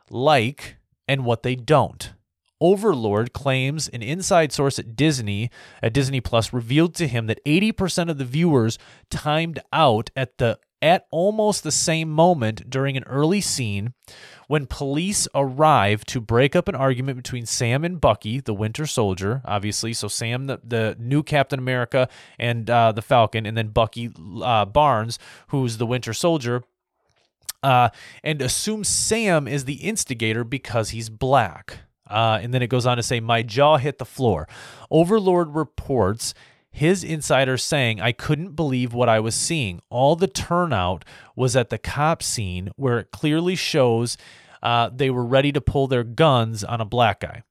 like 0.09 0.77
and 1.07 1.25
what 1.25 1.43
they 1.43 1.55
don't. 1.55 2.13
Overlord 2.62 3.33
claims 3.33 3.89
an 3.89 4.01
inside 4.01 4.51
source 4.51 4.79
at 4.79 4.95
Disney, 4.95 5.51
at 5.83 5.93
Disney 5.93 6.21
Plus, 6.21 6.53
revealed 6.53 6.95
to 6.95 7.07
him 7.07 7.27
that 7.27 7.43
80% 7.45 8.09
of 8.09 8.17
the 8.17 8.25
viewers 8.25 8.79
timed 9.09 9.59
out 9.74 10.09
at 10.15 10.38
the 10.38 10.59
at 10.81 11.07
almost 11.09 11.63
the 11.63 11.71
same 11.71 12.09
moment 12.09 12.69
during 12.69 12.95
an 12.95 13.03
early 13.05 13.41
scene 13.41 13.93
when 14.47 14.67
police 14.67 15.27
arrive 15.33 16.05
to 16.05 16.21
break 16.21 16.55
up 16.55 16.67
an 16.67 16.75
argument 16.75 17.17
between 17.17 17.45
Sam 17.45 17.83
and 17.83 18.00
Bucky, 18.00 18.39
the 18.39 18.53
Winter 18.53 18.85
Soldier, 18.85 19.41
obviously. 19.45 19.93
So 19.93 20.07
Sam, 20.07 20.45
the, 20.45 20.59
the 20.63 20.95
new 21.00 21.24
Captain 21.24 21.57
America, 21.57 22.07
and 22.38 22.69
uh, 22.69 22.91
the 22.91 23.01
Falcon, 23.01 23.47
and 23.47 23.57
then 23.57 23.69
Bucky 23.69 24.12
uh, 24.43 24.65
Barnes, 24.65 25.17
who's 25.47 25.77
the 25.77 25.88
Winter 25.88 26.13
Soldier 26.13 26.63
uh, 27.63 27.89
and 28.23 28.41
assumes 28.41 28.87
Sam 28.87 29.47
is 29.47 29.65
the 29.65 29.75
instigator 29.75 30.43
because 30.43 30.89
he's 30.89 31.09
black. 31.09 31.79
Uh, 32.07 32.39
and 32.41 32.53
then 32.53 32.61
it 32.61 32.67
goes 32.67 32.85
on 32.85 32.97
to 32.97 33.03
say, 33.03 33.19
My 33.19 33.41
jaw 33.41 33.77
hit 33.77 33.97
the 33.97 34.05
floor. 34.05 34.47
Overlord 34.91 35.55
reports 35.55 36.33
his 36.69 37.03
insider 37.03 37.57
saying, 37.57 38.01
I 38.01 38.11
couldn't 38.11 38.51
believe 38.51 38.93
what 38.93 39.09
I 39.09 39.19
was 39.19 39.33
seeing. 39.33 39.81
All 39.89 40.15
the 40.15 40.27
turnout 40.27 41.05
was 41.35 41.55
at 41.55 41.69
the 41.69 41.77
cop 41.77 42.21
scene 42.21 42.69
where 42.75 42.99
it 42.99 43.11
clearly 43.11 43.55
shows 43.55 44.17
uh, 44.61 44.89
they 44.93 45.09
were 45.09 45.25
ready 45.25 45.51
to 45.53 45.61
pull 45.61 45.87
their 45.87 46.03
guns 46.03 46.63
on 46.63 46.81
a 46.81 46.85
black 46.85 47.21
guy. 47.21 47.43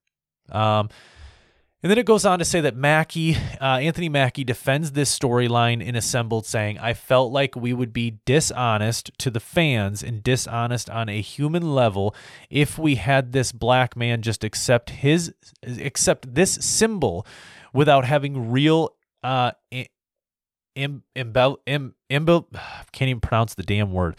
Um, 0.53 0.91
and 1.85 1.91
then 1.91 1.99
it 1.99 2.07
goes 2.07 2.25
on 2.25 2.39
to 2.39 2.47
say 2.47 2.63
that 2.63 2.75
Mackie, 2.75 3.37
uh, 3.61 3.77
Anthony 3.77 4.09
Mackie, 4.09 4.43
defends 4.43 4.93
this 4.93 5.17
storyline 5.17 5.85
in 5.85 5.95
Assembled, 5.95 6.47
saying, 6.47 6.79
I 6.79 6.95
felt 6.95 7.31
like 7.31 7.55
we 7.55 7.75
would 7.75 7.93
be 7.93 8.21
dishonest 8.25 9.11
to 9.19 9.31
the 9.31 9.39
fans 9.39 10.03
and 10.03 10.23
dishonest 10.23 10.89
on 10.89 11.11
a 11.11 11.21
human 11.21 11.75
level 11.75 12.15
if 12.49 12.79
we 12.79 12.95
had 12.95 13.33
this 13.33 13.53
black 13.53 13.99
man 13.99 14.23
just 14.23 14.45
accept 14.45 14.89
his 14.89 15.35
accept 15.63 16.35
this 16.35 16.55
symbol 16.55 17.27
without 17.75 18.07
having 18.07 18.51
real 18.51 18.97
uh 19.23 19.51
Im, 20.75 21.05
imbe, 21.15 21.57
Im, 21.67 21.95
imbe, 22.11 22.47
can't 22.93 23.11
even 23.11 23.21
pronounce 23.21 23.55
the 23.55 23.63
damn 23.63 23.93
word. 23.93 24.17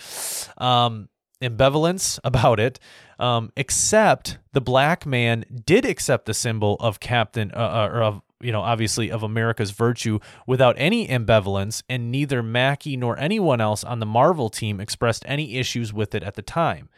Um, 0.58 1.10
ambivalence 1.42 2.20
about 2.24 2.60
it, 2.60 2.80
um, 3.20 3.52
except 3.56 4.38
the 4.54 4.62
black 4.62 5.06
man 5.06 5.46
did 5.66 5.86
accept 5.86 6.26
the 6.26 6.34
symbol 6.34 6.78
of 6.80 7.00
Captain, 7.00 7.52
uh, 7.54 7.60
uh, 7.60 7.90
or 7.92 8.04
of 8.04 8.22
you 8.42 8.52
know, 8.52 8.62
obviously 8.62 9.10
of 9.10 9.24
America's 9.24 9.72
virtue 9.72 10.20
without 10.46 10.76
any 10.78 11.08
ambivalence, 11.08 11.82
and 11.90 12.12
neither 12.12 12.44
Mackie 12.44 12.98
nor 12.98 13.18
anyone 13.18 13.62
else 13.62 13.84
on 13.84 14.00
the 14.00 14.06
Marvel 14.06 14.50
team 14.50 14.80
expressed 14.80 15.24
any 15.26 15.56
issues 15.56 15.94
with 15.94 16.14
it 16.14 16.22
at 16.22 16.36
the 16.36 16.42
time. 16.42 16.90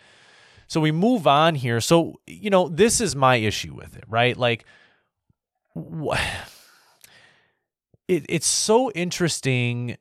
So 0.67 0.81
we 0.81 0.91
move 0.91 1.25
on 1.25 1.55
here. 1.55 1.79
So, 1.79 2.19
you 2.27 2.49
know, 2.49 2.67
this 2.67 2.99
is 2.99 3.15
my 3.15 3.37
issue 3.37 3.73
with 3.73 3.95
it, 3.95 4.03
right? 4.07 4.35
Like, 4.35 4.65
wh- 5.75 6.19
it, 8.07 8.25
it's 8.27 8.47
so 8.47 8.91
interesting 8.91 9.97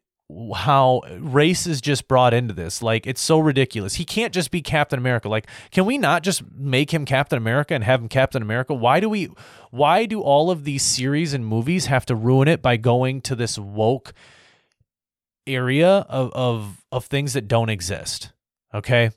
how 0.55 1.03
race 1.19 1.67
is 1.67 1.81
just 1.81 2.09
brought 2.09 2.35
into 2.35 2.53
this. 2.53 2.83
Like 2.83 3.07
it's 3.07 3.21
so 3.21 3.39
ridiculous. 3.39 3.95
He 3.95 4.05
can't 4.05 4.35
just 4.35 4.51
be 4.51 4.61
Captain 4.61 4.99
America. 4.99 5.29
Like 5.29 5.47
can 5.71 5.85
we 5.85 5.99
not 5.99 6.23
just 6.23 6.43
make 6.53 6.93
him 6.93 7.05
Captain 7.05 7.37
America 7.37 7.75
and 7.75 7.85
have 7.85 8.01
him 8.01 8.09
Captain 8.09 8.43
America? 8.43 8.75
Why 8.75 8.99
do 8.99 9.09
we 9.09 9.29
why 9.71 10.07
do 10.07 10.21
all 10.21 10.51
of 10.51 10.65
these 10.65 10.83
series 10.83 11.33
and 11.33 11.47
movies 11.47 11.87
have 11.87 12.07
to 12.07 12.15
ruin 12.17 12.49
it 12.49 12.61
by 12.61 12.77
going 12.77 13.21
to 13.23 13.37
this 13.37 13.59
woke 13.59 14.13
area 15.47 16.05
of 16.09 16.33
of 16.33 16.85
of 16.91 17.05
things 17.05 17.33
that 17.35 17.47
don't 17.47 17.69
exist? 17.69 18.33
Okay? 18.75 19.11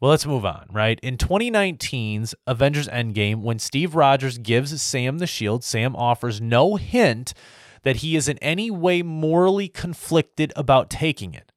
Well, 0.00 0.10
let's 0.10 0.26
move 0.26 0.44
on, 0.44 0.66
right? 0.70 1.00
In 1.00 1.16
2019's 1.16 2.34
Avengers 2.46 2.86
Endgame, 2.88 3.40
when 3.40 3.58
Steve 3.58 3.94
Rogers 3.94 4.36
gives 4.36 4.82
Sam 4.82 5.18
the 5.18 5.26
shield, 5.26 5.64
Sam 5.64 5.96
offers 5.96 6.38
no 6.38 6.76
hint 6.76 7.32
that 7.82 7.96
he 7.96 8.16
is 8.16 8.28
in 8.28 8.38
any 8.38 8.70
way 8.70 9.02
morally 9.02 9.68
conflicted 9.68 10.52
about 10.56 10.90
taking 10.90 11.34
it. 11.34 11.52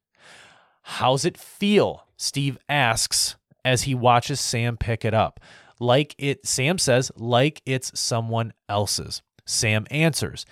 How's 0.82 1.24
it 1.24 1.38
feel? 1.38 2.06
Steve 2.16 2.58
asks 2.68 3.36
as 3.64 3.82
he 3.82 3.94
watches 3.94 4.40
Sam 4.40 4.76
pick 4.76 5.04
it 5.04 5.14
up. 5.14 5.40
Like 5.78 6.14
it, 6.18 6.46
Sam 6.46 6.78
says, 6.78 7.10
like 7.16 7.62
it's 7.64 7.98
someone 7.98 8.52
else's. 8.68 9.22
Sam 9.46 9.86
answers, 9.90 10.44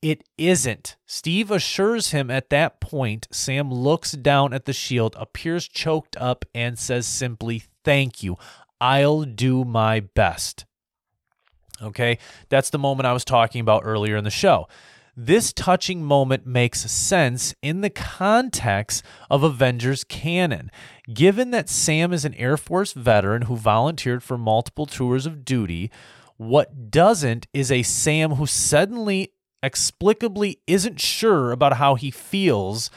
It 0.00 0.24
isn't. 0.38 0.96
Steve 1.06 1.50
assures 1.50 2.10
him 2.10 2.30
at 2.30 2.50
that 2.50 2.80
point. 2.80 3.26
Sam 3.32 3.72
looks 3.72 4.12
down 4.12 4.52
at 4.52 4.64
the 4.64 4.72
shield, 4.72 5.16
appears 5.18 5.66
choked 5.66 6.16
up, 6.16 6.44
and 6.54 6.78
says 6.78 7.06
simply, 7.06 7.64
Thank 7.84 8.22
you. 8.22 8.36
I'll 8.80 9.24
do 9.24 9.64
my 9.64 10.00
best. 10.00 10.64
Okay, 11.82 12.18
that's 12.48 12.70
the 12.70 12.78
moment 12.78 13.06
I 13.06 13.12
was 13.12 13.24
talking 13.24 13.60
about 13.60 13.82
earlier 13.84 14.16
in 14.16 14.24
the 14.24 14.30
show. 14.30 14.68
This 15.20 15.52
touching 15.52 16.04
moment 16.04 16.46
makes 16.46 16.88
sense 16.88 17.52
in 17.60 17.80
the 17.80 17.90
context 17.90 19.02
of 19.28 19.42
Avengers 19.42 20.04
canon. 20.04 20.70
Given 21.12 21.50
that 21.50 21.68
Sam 21.68 22.12
is 22.12 22.24
an 22.24 22.34
Air 22.34 22.56
Force 22.56 22.92
veteran 22.92 23.42
who 23.42 23.56
volunteered 23.56 24.22
for 24.22 24.38
multiple 24.38 24.86
tours 24.86 25.26
of 25.26 25.44
duty, 25.44 25.90
what 26.36 26.92
doesn't 26.92 27.48
is 27.52 27.72
a 27.72 27.82
Sam 27.82 28.34
who 28.34 28.46
suddenly, 28.46 29.32
explicably, 29.60 30.60
isn't 30.68 31.00
sure 31.00 31.50
about 31.50 31.78
how 31.78 31.96
he 31.96 32.12
feels 32.12 32.88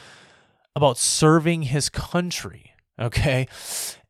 about 0.76 0.98
serving 0.98 1.62
his 1.62 1.88
country. 1.88 2.70
Okay. 3.00 3.48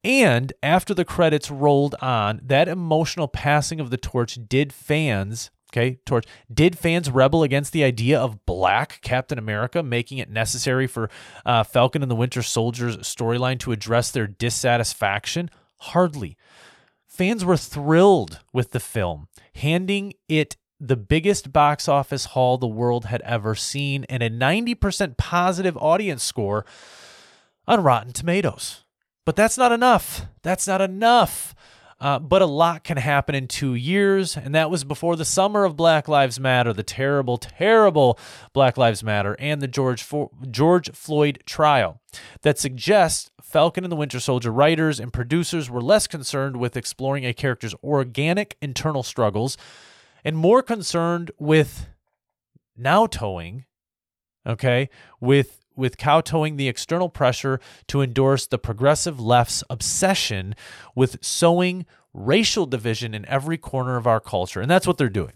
And 0.05 0.53
after 0.63 0.93
the 0.93 1.07
credits 1.07 1.51
rolled 1.51 1.95
on, 2.03 2.43
that 2.45 2.69
emotional 2.69 3.27
passing 3.27 3.81
of 3.81 3.89
the 3.89 3.97
torch 3.97 4.39
did 4.49 4.71
fans 4.71 5.51
Okay, 5.73 5.99
torch. 6.05 6.27
Did 6.53 6.79
fans 6.79 7.11
rebel 7.11 7.43
against 7.43 7.73
the 7.73 7.83
idea 7.83 8.21
of 8.21 8.45
black 8.45 9.01
Captain 9.01 9.39
America, 9.39 9.83
making 9.83 10.19
it 10.19 10.29
necessary 10.29 10.87
for 10.87 11.09
uh, 11.47 11.63
Falcon 11.63 12.03
and 12.03 12.11
the 12.11 12.17
Winter 12.17 12.43
Soldier's 12.43 12.99
storyline 12.99 13.59
to 13.61 13.73
address 13.73 14.11
their 14.11 14.27
dissatisfaction? 14.27 15.49
Hardly. 15.79 16.37
Fans 17.07 17.43
were 17.43 17.57
thrilled 17.57 18.41
with 18.53 18.73
the 18.73 18.81
film, 18.81 19.29
handing 19.55 20.13
it 20.29 20.57
the 20.79 20.97
biggest 20.97 21.53
box 21.53 21.89
office 21.89 22.27
haul 22.27 22.59
the 22.59 22.67
world 22.67 23.07
had 23.07 23.23
ever 23.23 23.55
seen 23.55 24.05
and 24.05 24.23
a 24.23 24.29
90% 24.29 25.17
positive 25.17 25.77
audience 25.79 26.23
score 26.23 26.67
on 27.67 27.83
Rotten 27.83 28.13
Tomatoes. 28.13 28.85
But 29.25 29.37
that's 29.37 29.57
not 29.57 29.73
enough. 29.73 30.27
That's 30.43 30.67
not 30.67 30.81
enough. 30.81 31.55
Uh, 32.03 32.19
but 32.19 32.43
a 32.43 32.47
lot 32.47 32.83
can 32.83 32.97
happen 32.97 33.33
in 33.33 33.47
two 33.47 33.77
years, 33.77 34.37
and 34.37 34.57
that 34.57 34.69
was 34.69 34.83
before 34.83 35.15
the 35.15 35.25
summer 35.25 35.65
of 35.65 35.77
Black 35.77 36.09
Lives 36.09 36.41
Matter, 36.41 36.73
the 36.73 36.83
terrible, 36.83 37.39
terrible 37.39 38.19
Black 38.53 38.77
Lives 38.77 39.05
Matter, 39.05 39.37
and 39.39 39.63
the 39.63 39.69
George 39.69 40.03
Fo- 40.03 40.33
George 40.51 40.91
Floyd 40.91 41.45
trial. 41.47 42.01
That 42.41 42.59
suggests 42.59 43.31
Falcon 43.41 43.85
and 43.85 43.93
the 43.93 43.97
Winter 43.97 44.19
Soldier 44.19 44.51
writers 44.51 44.99
and 44.99 45.13
producers 45.13 45.71
were 45.71 45.81
less 45.81 46.09
concerned 46.09 46.57
with 46.57 46.77
exploring 46.77 47.25
a 47.25 47.33
character's 47.33 47.77
organic 47.85 48.57
internal 48.61 49.05
struggles, 49.05 49.57
and 50.25 50.37
more 50.37 50.61
concerned 50.61 51.31
with 51.39 51.87
now 52.77 53.07
towing, 53.07 53.65
okay, 54.45 54.91
with 55.21 55.62
with 55.77 55.99
kowtowing 55.99 56.57
the 56.57 56.69
external 56.69 57.09
pressure 57.09 57.61
to 57.89 58.03
endorse 58.03 58.47
the 58.47 58.59
progressive 58.59 59.21
left's 59.21 59.65
obsession 59.71 60.55
with 60.95 61.19
sowing 61.23 61.87
racial 62.15 62.67
division 62.67 63.15
in 63.15 63.27
every 63.27 63.59
corner 63.59 63.97
of 63.97 64.07
our 64.07 64.21
culture. 64.21 64.61
And 64.61 64.71
that's 64.71 64.87
what 64.87 64.99
they're 64.99 65.09
doing. 65.09 65.33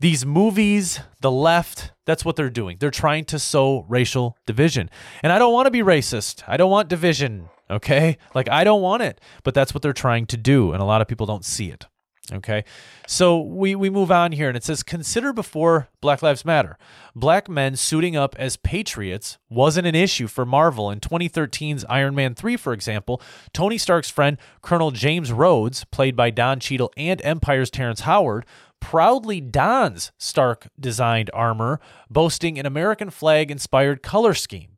These 0.00 0.26
movies, 0.26 1.00
the 1.20 1.30
left, 1.30 1.92
that's 2.04 2.24
what 2.24 2.36
they're 2.36 2.50
doing. 2.50 2.78
They're 2.80 2.90
trying 2.90 3.24
to 3.26 3.38
sow 3.38 3.86
racial 3.88 4.36
division. 4.44 4.90
And 5.22 5.32
I 5.32 5.38
don't 5.38 5.52
want 5.52 5.66
to 5.66 5.70
be 5.70 5.80
racist. 5.80 6.42
I 6.48 6.56
don't 6.56 6.70
want 6.70 6.88
division, 6.88 7.48
okay? 7.70 8.18
Like, 8.34 8.48
I 8.50 8.64
don't 8.64 8.82
want 8.82 9.02
it, 9.02 9.20
but 9.44 9.54
that's 9.54 9.72
what 9.72 9.82
they're 9.82 9.92
trying 9.92 10.26
to 10.26 10.36
do. 10.36 10.72
And 10.72 10.82
a 10.82 10.84
lot 10.84 11.00
of 11.00 11.08
people 11.08 11.26
don't 11.26 11.44
see 11.44 11.70
it. 11.70 11.86
Okay. 12.32 12.64
So 13.06 13.38
we, 13.38 13.74
we 13.74 13.90
move 13.90 14.10
on 14.10 14.32
here 14.32 14.48
and 14.48 14.56
it 14.56 14.64
says 14.64 14.82
consider 14.82 15.32
before 15.34 15.88
Black 16.00 16.22
Lives 16.22 16.44
Matter. 16.44 16.78
Black 17.14 17.50
men 17.50 17.76
suiting 17.76 18.16
up 18.16 18.34
as 18.38 18.56
patriots 18.56 19.36
wasn't 19.50 19.86
an 19.86 19.94
issue 19.94 20.26
for 20.26 20.46
Marvel. 20.46 20.90
In 20.90 21.00
2013's 21.00 21.84
Iron 21.90 22.14
Man 22.14 22.34
3, 22.34 22.56
for 22.56 22.72
example, 22.72 23.20
Tony 23.52 23.76
Stark's 23.76 24.08
friend, 24.08 24.38
Colonel 24.62 24.90
James 24.90 25.32
Rhodes, 25.32 25.84
played 25.84 26.16
by 26.16 26.30
Don 26.30 26.60
Cheadle 26.60 26.92
and 26.96 27.20
Empire's 27.22 27.70
Terrence 27.70 28.00
Howard, 28.00 28.46
proudly 28.80 29.40
dons 29.40 30.10
Stark 30.16 30.68
designed 30.80 31.30
armor, 31.34 31.78
boasting 32.08 32.58
an 32.58 32.64
American 32.64 33.10
flag 33.10 33.50
inspired 33.50 34.02
color 34.02 34.32
scheme. 34.32 34.73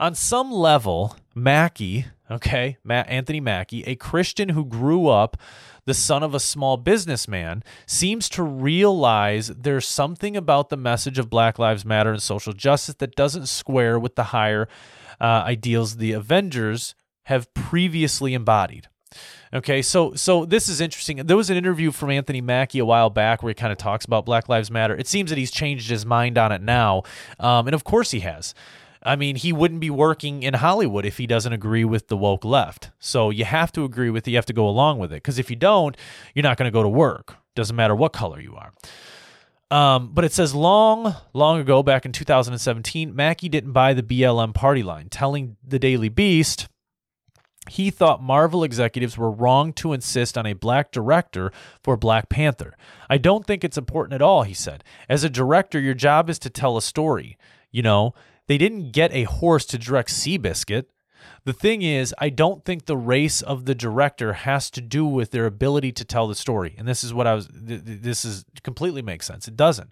On 0.00 0.14
some 0.14 0.50
level, 0.50 1.16
Mackie, 1.34 2.06
okay, 2.30 2.78
Matt 2.82 3.08
Anthony 3.08 3.40
Mackie, 3.40 3.84
a 3.84 3.94
Christian 3.94 4.50
who 4.50 4.64
grew 4.64 5.08
up 5.08 5.36
the 5.84 5.94
son 5.94 6.22
of 6.22 6.34
a 6.34 6.40
small 6.40 6.76
businessman, 6.76 7.62
seems 7.86 8.28
to 8.30 8.42
realize 8.42 9.48
there's 9.48 9.86
something 9.86 10.36
about 10.36 10.68
the 10.68 10.76
message 10.76 11.18
of 11.18 11.30
Black 11.30 11.58
Lives 11.58 11.84
Matter 11.84 12.10
and 12.12 12.22
social 12.22 12.52
justice 12.52 12.96
that 12.96 13.14
doesn't 13.14 13.46
square 13.46 13.98
with 13.98 14.16
the 14.16 14.24
higher 14.24 14.68
uh, 15.20 15.44
ideals 15.46 15.96
the 15.96 16.12
Avengers 16.12 16.94
have 17.24 17.52
previously 17.54 18.34
embodied. 18.34 18.88
Okay, 19.52 19.82
so 19.82 20.14
so 20.14 20.44
this 20.44 20.68
is 20.68 20.80
interesting. 20.80 21.18
There 21.18 21.36
was 21.36 21.48
an 21.48 21.56
interview 21.56 21.92
from 21.92 22.10
Anthony 22.10 22.40
Mackie 22.40 22.80
a 22.80 22.84
while 22.84 23.10
back 23.10 23.42
where 23.42 23.50
he 23.50 23.54
kind 23.54 23.70
of 23.70 23.78
talks 23.78 24.04
about 24.04 24.26
Black 24.26 24.48
Lives 24.48 24.70
Matter. 24.70 24.96
It 24.96 25.06
seems 25.06 25.30
that 25.30 25.38
he's 25.38 25.52
changed 25.52 25.88
his 25.88 26.04
mind 26.04 26.36
on 26.36 26.50
it 26.50 26.60
now, 26.60 27.04
um, 27.38 27.68
and 27.68 27.74
of 27.74 27.84
course 27.84 28.10
he 28.10 28.20
has. 28.20 28.54
I 29.04 29.16
mean, 29.16 29.36
he 29.36 29.52
wouldn't 29.52 29.80
be 29.80 29.90
working 29.90 30.42
in 30.42 30.54
Hollywood 30.54 31.04
if 31.04 31.18
he 31.18 31.26
doesn't 31.26 31.52
agree 31.52 31.84
with 31.84 32.08
the 32.08 32.16
woke 32.16 32.44
left. 32.44 32.90
So 32.98 33.30
you 33.30 33.44
have 33.44 33.70
to 33.72 33.84
agree 33.84 34.10
with 34.10 34.26
it. 34.26 34.30
You 34.30 34.36
have 34.38 34.46
to 34.46 34.52
go 34.52 34.66
along 34.66 34.98
with 34.98 35.12
it. 35.12 35.16
Because 35.16 35.38
if 35.38 35.50
you 35.50 35.56
don't, 35.56 35.96
you're 36.34 36.42
not 36.42 36.56
going 36.56 36.68
to 36.68 36.72
go 36.72 36.82
to 36.82 36.88
work. 36.88 37.36
Doesn't 37.54 37.76
matter 37.76 37.94
what 37.94 38.12
color 38.12 38.40
you 38.40 38.56
are. 38.56 38.72
Um, 39.70 40.10
but 40.12 40.24
it 40.24 40.32
says 40.32 40.54
long, 40.54 41.14
long 41.32 41.60
ago, 41.60 41.82
back 41.82 42.06
in 42.06 42.12
2017, 42.12 43.14
Mackie 43.14 43.48
didn't 43.48 43.72
buy 43.72 43.92
the 43.92 44.02
BLM 44.02 44.54
party 44.54 44.82
line, 44.82 45.08
telling 45.08 45.56
the 45.66 45.78
Daily 45.78 46.08
Beast 46.08 46.68
he 47.70 47.90
thought 47.90 48.22
Marvel 48.22 48.62
executives 48.62 49.16
were 49.16 49.30
wrong 49.30 49.72
to 49.74 49.92
insist 49.92 50.36
on 50.36 50.46
a 50.46 50.52
black 50.52 50.90
director 50.90 51.50
for 51.82 51.96
Black 51.96 52.28
Panther. 52.28 52.76
I 53.08 53.18
don't 53.18 53.46
think 53.46 53.64
it's 53.64 53.78
important 53.78 54.14
at 54.14 54.22
all, 54.22 54.42
he 54.42 54.54
said. 54.54 54.84
As 55.08 55.24
a 55.24 55.30
director, 55.30 55.80
your 55.80 55.94
job 55.94 56.28
is 56.28 56.38
to 56.40 56.50
tell 56.50 56.76
a 56.76 56.82
story. 56.82 57.38
You 57.70 57.82
know, 57.82 58.14
they 58.46 58.58
didn't 58.58 58.92
get 58.92 59.12
a 59.12 59.24
horse 59.24 59.64
to 59.66 59.78
direct 59.78 60.10
Seabiscuit. 60.10 60.86
The 61.44 61.52
thing 61.52 61.82
is, 61.82 62.14
I 62.18 62.30
don't 62.30 62.64
think 62.64 62.86
the 62.86 62.96
race 62.96 63.42
of 63.42 63.64
the 63.64 63.74
director 63.74 64.32
has 64.32 64.70
to 64.70 64.80
do 64.80 65.04
with 65.04 65.30
their 65.30 65.46
ability 65.46 65.92
to 65.92 66.04
tell 66.04 66.26
the 66.26 66.34
story. 66.34 66.74
And 66.78 66.86
this 66.88 67.04
is 67.04 67.12
what 67.12 67.26
I 67.26 67.34
was, 67.34 67.48
this 67.52 68.24
is 68.24 68.44
completely 68.62 69.02
makes 69.02 69.26
sense. 69.26 69.46
It 69.48 69.56
doesn't. 69.56 69.90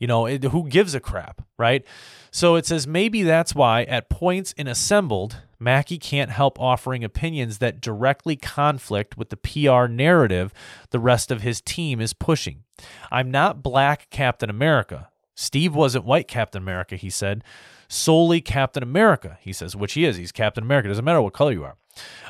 You 0.00 0.06
know, 0.06 0.26
it, 0.26 0.44
who 0.44 0.68
gives 0.68 0.94
a 0.94 1.00
crap, 1.00 1.42
right? 1.58 1.84
So 2.30 2.54
it 2.54 2.66
says 2.66 2.86
maybe 2.86 3.22
that's 3.22 3.54
why 3.54 3.82
at 3.84 4.08
points 4.08 4.52
in 4.52 4.68
Assembled, 4.68 5.38
Mackie 5.58 5.98
can't 5.98 6.30
help 6.30 6.60
offering 6.60 7.02
opinions 7.02 7.58
that 7.58 7.80
directly 7.80 8.36
conflict 8.36 9.16
with 9.16 9.30
the 9.30 9.36
PR 9.36 9.86
narrative 9.86 10.52
the 10.90 11.00
rest 11.00 11.30
of 11.30 11.42
his 11.42 11.60
team 11.60 12.00
is 12.00 12.12
pushing. 12.12 12.62
I'm 13.10 13.30
not 13.30 13.62
black 13.62 14.08
Captain 14.10 14.50
America. 14.50 15.08
Steve 15.34 15.74
wasn't 15.74 16.04
white 16.04 16.28
Captain 16.28 16.62
America, 16.62 16.96
he 16.96 17.10
said. 17.10 17.42
Solely 17.88 18.40
Captain 18.40 18.82
America, 18.82 19.38
he 19.40 19.52
says, 19.52 19.74
which 19.74 19.94
he 19.94 20.04
is. 20.04 20.16
He's 20.16 20.32
Captain 20.32 20.64
America. 20.64 20.88
Doesn't 20.88 21.04
matter 21.04 21.22
what 21.22 21.32
color 21.32 21.52
you 21.52 21.64
are. 21.64 21.76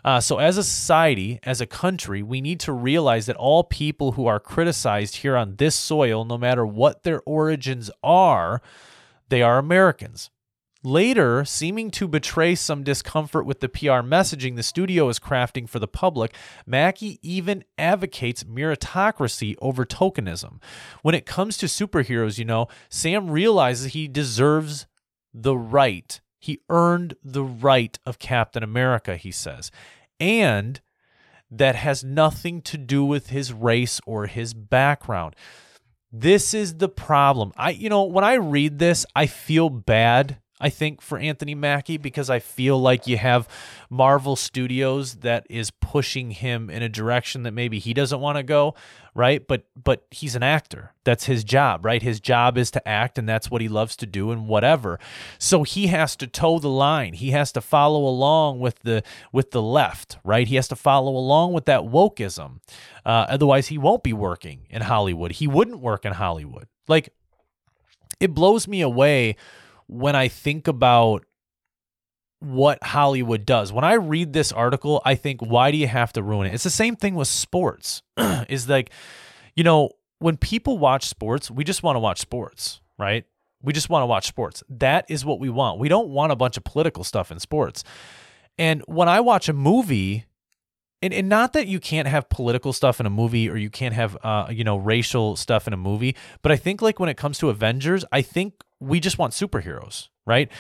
Uh, 0.05 0.21
so, 0.21 0.39
as 0.39 0.57
a 0.57 0.63
society, 0.63 1.41
as 1.43 1.61
a 1.61 1.67
country, 1.67 2.23
we 2.23 2.41
need 2.41 2.61
to 2.61 2.73
realize 2.73 3.27
that 3.27 3.37
all 3.37 3.65
people 3.65 4.13
who 4.13 4.27
are 4.27 4.41
criticized 4.41 5.17
here 5.17 5.37
on 5.37 5.57
this 5.57 5.75
soil, 5.75 6.25
no 6.25 6.39
matter 6.39 6.65
what 6.65 7.03
their 7.03 7.21
origins 7.27 7.91
are, 8.03 8.63
they 9.29 9.43
are 9.43 9.59
Americans. 9.59 10.31
Later, 10.85 11.45
seeming 11.45 11.91
to 11.91 12.07
betray 12.07 12.55
some 12.55 12.85
discomfort 12.85 13.45
with 13.45 13.59
the 13.59 13.69
PR 13.69 14.01
messaging 14.01 14.55
the 14.55 14.63
studio 14.63 15.09
is 15.09 15.19
crafting 15.19 15.69
for 15.69 15.81
the 15.81 15.89
public, 15.89 16.33
Mackie 16.67 17.19
even 17.21 17.65
advocates 17.77 18.45
meritocracy 18.45 19.57
over 19.61 19.85
tokenism. 19.85 20.63
When 21.03 21.17
it 21.17 21.27
comes 21.27 21.57
to 21.59 21.67
superheroes, 21.67 22.39
you 22.39 22.45
know, 22.45 22.69
Sam 22.89 23.29
realizes 23.29 23.93
he 23.93 24.07
deserves 24.07 24.87
the 25.43 25.57
right. 25.57 26.21
He 26.39 26.61
earned 26.69 27.15
the 27.23 27.45
right 27.45 27.99
of 28.07 28.19
Captain 28.19 28.63
America, 28.63 29.17
he 29.17 29.31
says. 29.31 29.71
And 30.21 30.81
that 31.51 31.77
has 31.77 32.05
nothing 32.05 32.61
to 32.63 32.77
do 32.77 33.05
with 33.05 33.31
his 33.31 33.53
race 33.53 34.01
or 34.07 34.27
his 34.27 34.55
background. 34.55 35.35
This 36.13 36.55
is 36.55 36.77
the 36.77 36.89
problem. 36.89 37.53
I 37.57 37.71
you 37.71 37.89
know, 37.89 38.05
when 38.05 38.25
I 38.25 38.35
read 38.35 38.79
this, 38.79 39.05
I 39.15 39.27
feel 39.27 39.69
bad 39.69 40.39
I 40.61 40.71
think, 40.71 41.01
for 41.01 41.19
Anthony 41.19 41.55
Mackie 41.55 41.99
because 41.99 42.29
I 42.29 42.41
feel 42.41 42.81
like 42.81 43.07
you 43.07 43.17
have 43.17 43.49
Marvel 43.89 44.35
Studios 44.35 45.17
that 45.17 45.47
is 45.49 45.71
pushing 45.71 46.33
him 46.33 46.69
in 46.69 46.83
a 46.83 46.89
direction 46.89 47.45
that 47.45 47.53
maybe 47.53 47.79
he 47.79 47.95
doesn't 47.95 48.21
want 48.21 48.39
to 48.39 48.43
go, 48.43 48.75
right? 49.15 49.47
But 49.47 49.67
but 49.83 50.05
he's 50.11 50.35
an 50.35 50.43
actor. 50.43 50.95
That's 51.05 51.27
his 51.27 51.45
job, 51.45 51.85
right? 51.85 52.03
His 52.03 52.19
job 52.19 52.59
is 52.59 52.73
to 52.73 52.89
act 52.89 53.19
and 53.19 53.29
that's 53.29 53.51
what 53.51 53.61
he 53.61 53.69
loves 53.69 53.95
to 53.97 54.07
do 54.07 54.33
and 54.33 54.49
whatever. 54.49 54.99
So 55.39 55.63
he 55.63 55.87
has 55.89 56.17
to 56.17 56.27
toe 56.27 56.59
the 56.59 56.69
line. 56.69 57.13
He 57.13 57.31
has 57.31 57.53
to 57.53 57.61
follow 57.61 58.05
along 58.05 58.59
with 58.59 58.81
the 58.81 59.05
with 59.33 59.53
the 59.53 59.63
left, 59.63 60.19
right? 60.25 60.49
He 60.49 60.57
has 60.57 60.69
to 60.69 60.77
follow 60.77 61.17
along 61.17 61.53
with 61.53 61.67
that 61.67 61.83
wokeism. 61.83 62.61
Uh, 63.07 63.27
otherwise 63.29 63.69
he 63.69 63.79
won't 63.79 64.03
be 64.03 64.13
working 64.13 64.67
in 64.71 64.83
Hollywood. 64.83 65.33
He 65.33 65.47
wouldn't 65.47 65.81
work 65.81 66.05
in 66.05 66.15
Hollywood. 66.15 66.67
Like 66.89 67.11
it 68.19 68.35
blows 68.35 68.67
me 68.67 68.81
away 68.81 69.37
when 69.89 70.15
I 70.15 70.29
think 70.29 70.69
about 70.69 71.25
what 72.41 72.83
Hollywood 72.83 73.45
does. 73.45 73.73
When 73.73 73.85
I 73.85 73.95
read 73.95 74.33
this 74.33 74.53
article, 74.53 75.03
I 75.05 75.17
think, 75.17 75.41
why 75.41 75.71
do 75.71 75.77
you 75.77 75.89
have 75.89 76.13
to 76.13 76.23
ruin 76.23 76.47
it? 76.47 76.55
It's 76.55 76.65
the 76.65 76.71
same 76.71 76.95
thing 76.95 77.15
with 77.15 77.29
sports. 77.29 78.03
is 78.49 78.69
like, 78.69 78.91
you 79.57 79.65
know, 79.65 79.91
when 80.21 80.37
people 80.37 80.79
watch 80.79 81.07
sports, 81.07 81.51
we 81.51 81.65
just 81.65 81.83
want 81.83 81.97
to 81.97 82.01
watch 82.01 82.21
sports, 82.21 82.81
right? 82.99 83.25
We 83.63 83.73
just 83.73 83.91
want 83.91 84.03
to 84.03 84.07
watch 84.07 84.27
sports. 84.27 84.63
That 84.69 85.07
is 85.09 85.25
what 85.25 85.41
we 85.41 85.49
want. 85.49 85.81
We 85.81 85.89
don't 85.89 86.09
want 86.09 86.31
a 86.31 86.37
bunch 86.37 86.57
of 86.57 86.65
political 86.65 87.03
stuff 87.03 87.33
in 87.33 87.41
sports. 87.41 87.83
And 88.57 88.83
when 88.87 89.09
I 89.09 89.21
watch 89.21 89.49
a 89.49 89.53
movie, 89.53 90.27
and, 91.01 91.15
and 91.15 91.29
not 91.29 91.53
that 91.53 91.67
you 91.67 91.81
can't 91.81 92.09
have 92.09 92.29
political 92.29 92.73
stuff 92.73 93.01
in 93.01 93.07
a 93.07 93.11
movie 93.11 93.49
or 93.49 93.57
you 93.57 93.71
can't 93.71 93.95
have 93.95 94.17
uh, 94.23 94.49
you 94.51 94.65
know 94.65 94.77
racial 94.77 95.37
stuff 95.37 95.67
in 95.67 95.73
a 95.73 95.77
movie 95.77 96.17
but 96.43 96.53
i 96.53 96.57
think 96.57 96.83
like 96.83 96.99
when 96.99 97.09
it 97.09 97.17
comes 97.17 97.39
to 97.39 97.49
avengers 97.51 98.05
i 98.13 98.23
think 98.23 98.55
we 98.81 99.01
just 99.01 99.19
want 99.19 99.33
superheroes 99.33 100.09
right? 100.29 100.53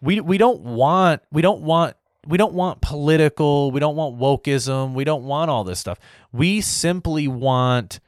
We 0.00 0.20
we 0.20 0.38
don't 0.38 0.60
want 0.60 1.22
we 1.32 1.42
don't 1.42 1.62
want 1.62 1.96
we 2.26 2.38
don't 2.38 2.52
want 2.52 2.80
political 2.82 3.72
we 3.72 3.80
don't 3.80 3.96
want 3.96 4.18
wokeism 4.18 4.94
we 4.94 5.02
don't 5.02 5.24
want 5.24 5.50
all 5.50 5.64
this 5.64 5.80
stuff. 5.80 5.98
We 6.30 6.60
simply 6.60 7.26
want 7.26 7.98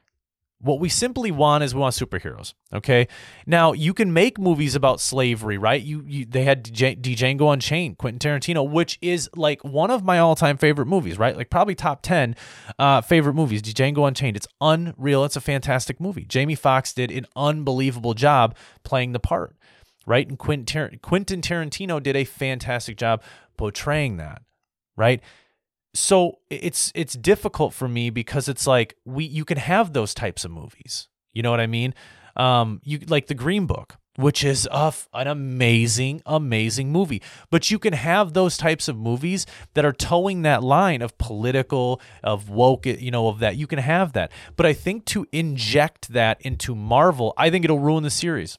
what 0.58 0.80
we 0.80 0.88
simply 0.88 1.30
want 1.30 1.62
is 1.62 1.74
we 1.74 1.80
want 1.82 1.94
superheroes. 1.94 2.54
Okay. 2.72 3.08
Now 3.46 3.72
you 3.72 3.92
can 3.92 4.12
make 4.12 4.38
movies 4.38 4.74
about 4.74 5.00
slavery, 5.00 5.58
right? 5.58 5.82
You, 5.82 6.02
you 6.06 6.24
they 6.24 6.44
had 6.44 6.64
Django 6.64 7.52
Unchained, 7.52 7.98
Quentin 7.98 8.18
Tarantino, 8.18 8.68
which 8.68 8.98
is 9.02 9.28
like 9.36 9.62
one 9.62 9.90
of 9.90 10.02
my 10.02 10.18
all-time 10.18 10.56
favorite 10.56 10.86
movies, 10.86 11.18
right? 11.18 11.36
Like 11.36 11.50
probably 11.50 11.74
top 11.74 12.00
ten 12.00 12.36
uh, 12.78 13.02
favorite 13.02 13.34
movies. 13.34 13.60
Django 13.60 14.08
Unchained. 14.08 14.36
It's 14.36 14.48
unreal. 14.60 15.24
It's 15.24 15.36
a 15.36 15.42
fantastic 15.42 16.00
movie. 16.00 16.24
Jamie 16.24 16.54
Foxx 16.54 16.94
did 16.94 17.10
an 17.10 17.26
unbelievable 17.36 18.14
job 18.14 18.56
playing 18.82 19.12
the 19.12 19.20
part, 19.20 19.56
right? 20.06 20.26
And 20.26 20.38
Quentin, 20.38 20.64
Tar- 20.64 20.92
Quentin 21.02 21.42
Tarantino 21.42 22.02
did 22.02 22.16
a 22.16 22.24
fantastic 22.24 22.96
job 22.96 23.22
portraying 23.58 24.16
that, 24.16 24.42
right? 24.96 25.20
So 25.96 26.38
it's 26.50 26.92
it's 26.94 27.14
difficult 27.14 27.72
for 27.72 27.88
me 27.88 28.10
because 28.10 28.48
it's 28.48 28.66
like 28.66 28.96
we 29.04 29.24
you 29.24 29.44
can 29.44 29.58
have 29.58 29.92
those 29.92 30.12
types 30.14 30.44
of 30.44 30.50
movies. 30.50 31.08
You 31.32 31.42
know 31.42 31.50
what 31.50 31.60
I 31.60 31.66
mean? 31.66 31.94
Um, 32.36 32.80
you 32.84 32.98
like 33.08 33.26
the 33.28 33.34
Green 33.34 33.66
Book, 33.66 33.96
which 34.16 34.44
is 34.44 34.68
a, 34.70 34.92
an 35.14 35.26
amazing, 35.26 36.22
amazing 36.26 36.92
movie. 36.92 37.22
But 37.50 37.70
you 37.70 37.78
can 37.78 37.94
have 37.94 38.34
those 38.34 38.58
types 38.58 38.88
of 38.88 38.96
movies 38.96 39.46
that 39.74 39.84
are 39.84 39.92
toeing 39.92 40.42
that 40.42 40.62
line 40.62 41.00
of 41.00 41.16
political, 41.18 42.00
of 42.22 42.50
woke, 42.50 42.84
you 42.84 43.10
know, 43.10 43.28
of 43.28 43.38
that. 43.38 43.56
You 43.56 43.66
can 43.66 43.78
have 43.78 44.12
that. 44.12 44.32
But 44.56 44.66
I 44.66 44.74
think 44.74 45.06
to 45.06 45.26
inject 45.32 46.12
that 46.12 46.40
into 46.42 46.74
Marvel, 46.74 47.32
I 47.38 47.48
think 47.48 47.64
it'll 47.64 47.78
ruin 47.78 48.02
the 48.02 48.10
series. 48.10 48.58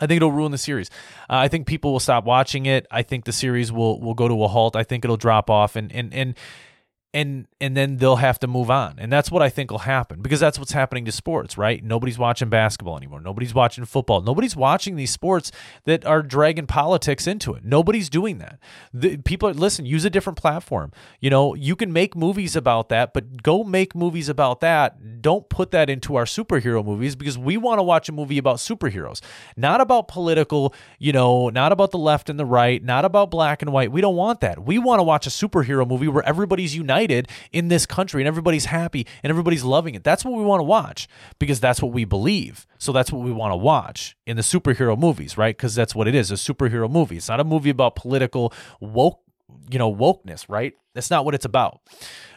I 0.00 0.06
think 0.06 0.16
it'll 0.16 0.32
ruin 0.32 0.52
the 0.52 0.58
series. 0.58 0.90
Uh, 1.30 1.36
I 1.36 1.48
think 1.48 1.66
people 1.66 1.92
will 1.92 2.00
stop 2.00 2.24
watching 2.24 2.66
it. 2.66 2.86
I 2.90 3.02
think 3.02 3.24
the 3.24 3.32
series 3.32 3.70
will 3.70 4.00
will 4.00 4.14
go 4.14 4.28
to 4.28 4.44
a 4.44 4.48
halt. 4.48 4.76
I 4.76 4.84
think 4.84 5.04
it'll 5.04 5.16
drop 5.16 5.50
off, 5.50 5.76
and 5.76 5.92
and 5.92 6.12
and 6.12 6.34
and 7.14 7.46
and 7.60 7.76
then 7.76 7.98
they'll 7.98 8.16
have 8.16 8.38
to 8.40 8.46
move 8.46 8.70
on. 8.70 8.98
And 8.98 9.12
that's 9.12 9.30
what 9.30 9.42
i 9.42 9.48
think 9.48 9.70
will 9.70 9.80
happen 9.80 10.22
because 10.22 10.40
that's 10.40 10.58
what's 10.58 10.72
happening 10.72 11.04
to 11.04 11.12
sports 11.12 11.58
right? 11.58 11.84
Nobody's 11.84 12.18
watching 12.18 12.48
basketball 12.48 12.96
anymore. 12.96 13.20
Nobody's 13.20 13.54
watching 13.54 13.84
football. 13.84 14.22
Nobody's 14.22 14.56
watching 14.56 14.96
these 14.96 15.10
sports 15.10 15.52
that 15.84 16.04
are 16.06 16.22
dragging 16.22 16.66
politics 16.66 17.26
into 17.26 17.54
it. 17.54 17.64
Nobody's 17.64 18.08
doing 18.08 18.38
that. 18.38 18.58
The, 18.94 19.18
people 19.18 19.50
listen 19.50 19.84
use 19.84 20.04
a 20.04 20.10
different 20.10 20.38
platform. 20.38 20.92
You 21.20 21.30
know 21.30 21.54
you 21.54 21.76
can 21.76 21.92
make 21.92 22.16
movies 22.16 22.56
about 22.56 22.88
that 22.88 23.12
but 23.12 23.42
go 23.42 23.62
make 23.62 23.94
movies 23.94 24.28
about 24.28 24.60
that. 24.60 25.20
Don't 25.20 25.48
put 25.48 25.70
that 25.72 25.90
into 25.90 26.16
our 26.16 26.24
superhero 26.24 26.84
movies 26.84 27.14
because 27.14 27.36
we 27.36 27.56
want 27.56 27.78
to 27.78 27.82
watch 27.82 28.08
a 28.08 28.12
movie 28.12 28.38
about 28.38 28.56
superheroes. 28.56 29.20
Not 29.56 29.80
about 29.80 30.08
political 30.08 30.74
you 30.98 31.12
know 31.12 31.50
not 31.50 31.72
about 31.72 31.90
the 31.90 31.98
left 31.98 32.30
and 32.30 32.38
the 32.38 32.46
right 32.46 32.82
not 32.82 33.04
about 33.04 33.30
black 33.30 33.60
and 33.60 33.70
white. 33.70 33.92
We 33.92 34.00
don't 34.00 34.16
want 34.16 34.40
that. 34.40 34.64
We 34.64 34.78
want 34.78 35.00
to 35.00 35.04
watch 35.04 35.26
a 35.26 35.30
superhero 35.30 35.86
movie 35.86 36.08
where 36.08 36.26
everybody's 36.26 36.74
united 36.74 37.01
united 37.02 37.28
in 37.52 37.68
this 37.68 37.86
country 37.86 38.22
and 38.22 38.28
everybody's 38.28 38.66
happy 38.66 39.06
and 39.22 39.30
everybody's 39.30 39.64
loving 39.64 39.94
it. 39.94 40.04
That's 40.04 40.24
what 40.24 40.34
we 40.34 40.44
want 40.44 40.60
to 40.60 40.64
watch 40.64 41.08
because 41.38 41.60
that's 41.60 41.82
what 41.82 41.92
we 41.92 42.04
believe. 42.04 42.66
So 42.78 42.92
that's 42.92 43.12
what 43.12 43.22
we 43.22 43.32
want 43.32 43.52
to 43.52 43.56
watch 43.56 44.16
in 44.26 44.36
the 44.36 44.42
superhero 44.42 44.98
movies, 44.98 45.36
right? 45.36 45.56
Because 45.56 45.74
that's 45.74 45.94
what 45.94 46.08
it 46.08 46.14
is 46.14 46.30
a 46.30 46.34
superhero 46.34 46.90
movie. 46.90 47.16
It's 47.16 47.28
not 47.28 47.40
a 47.40 47.44
movie 47.44 47.70
about 47.70 47.96
political 47.96 48.52
woke, 48.80 49.20
you 49.70 49.78
know, 49.78 49.92
wokeness, 49.94 50.46
right? 50.48 50.74
That's 50.94 51.10
not 51.10 51.24
what 51.24 51.34
it's 51.34 51.44
about. 51.44 51.80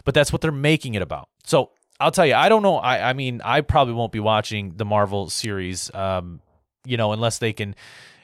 But 0.03 0.13
that's 0.13 0.31
what 0.31 0.41
they're 0.41 0.51
making 0.51 0.95
it 0.95 1.01
about. 1.01 1.29
So 1.43 1.71
I'll 1.99 2.11
tell 2.11 2.25
you, 2.25 2.35
I 2.35 2.49
don't 2.49 2.61
know. 2.61 2.77
I, 2.77 3.09
I 3.09 3.13
mean, 3.13 3.41
I 3.43 3.61
probably 3.61 3.93
won't 3.93 4.11
be 4.11 4.19
watching 4.19 4.73
the 4.75 4.85
Marvel 4.85 5.29
series, 5.29 5.93
um, 5.93 6.41
you 6.85 6.97
know, 6.97 7.13
unless 7.13 7.39
they 7.39 7.53
can, 7.53 7.75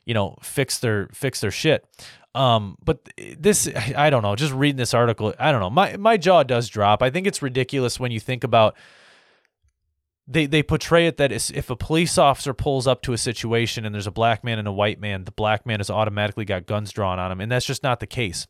you 0.06 0.14
know, 0.14 0.38
fix 0.42 0.80
their 0.80 1.08
fix 1.14 1.42
their 1.42 1.52
shit. 1.52 1.86
Um, 2.34 2.78
but 2.84 3.10
this, 3.38 3.70
I 3.96 4.10
don't 4.10 4.24
know. 4.24 4.36
Just 4.36 4.54
reading 4.54 4.78
this 4.78 4.94
article, 4.94 5.34
I 5.40 5.52
don't 5.52 5.62
know. 5.62 5.70
My 5.70 5.98
my 5.98 6.18
jaw 6.18 6.44
does 6.44 6.70
drop. 6.70 7.02
I 7.02 7.10
think 7.10 7.28
it's 7.28 7.42
ridiculous 7.42 8.00
when 8.00 8.12
you 8.12 8.20
think 8.20 8.44
about. 8.44 8.76
They 10.28 10.46
they 10.46 10.64
portray 10.64 11.08
it 11.08 11.18
that 11.18 11.32
if 11.32 11.70
a 11.70 11.76
police 11.76 12.18
officer 12.18 12.54
pulls 12.54 12.88
up 12.88 13.02
to 13.02 13.14
a 13.14 13.18
situation 13.18 13.86
and 13.86 13.94
there's 13.94 14.08
a 14.08 14.12
black 14.12 14.44
man 14.44 14.60
and 14.60 14.68
a 14.68 14.72
white 14.72 15.00
man, 15.00 15.26
the 15.26 15.32
black 15.32 15.66
man 15.66 15.80
has 15.80 15.90
automatically 15.90 16.46
got 16.46 16.66
guns 16.66 16.92
drawn 16.92 17.20
on 17.20 17.32
him, 17.32 17.42
and 17.42 17.52
that's 17.52 17.66
just 17.66 17.84
not 17.84 18.00
the 18.00 18.08
case. 18.08 18.48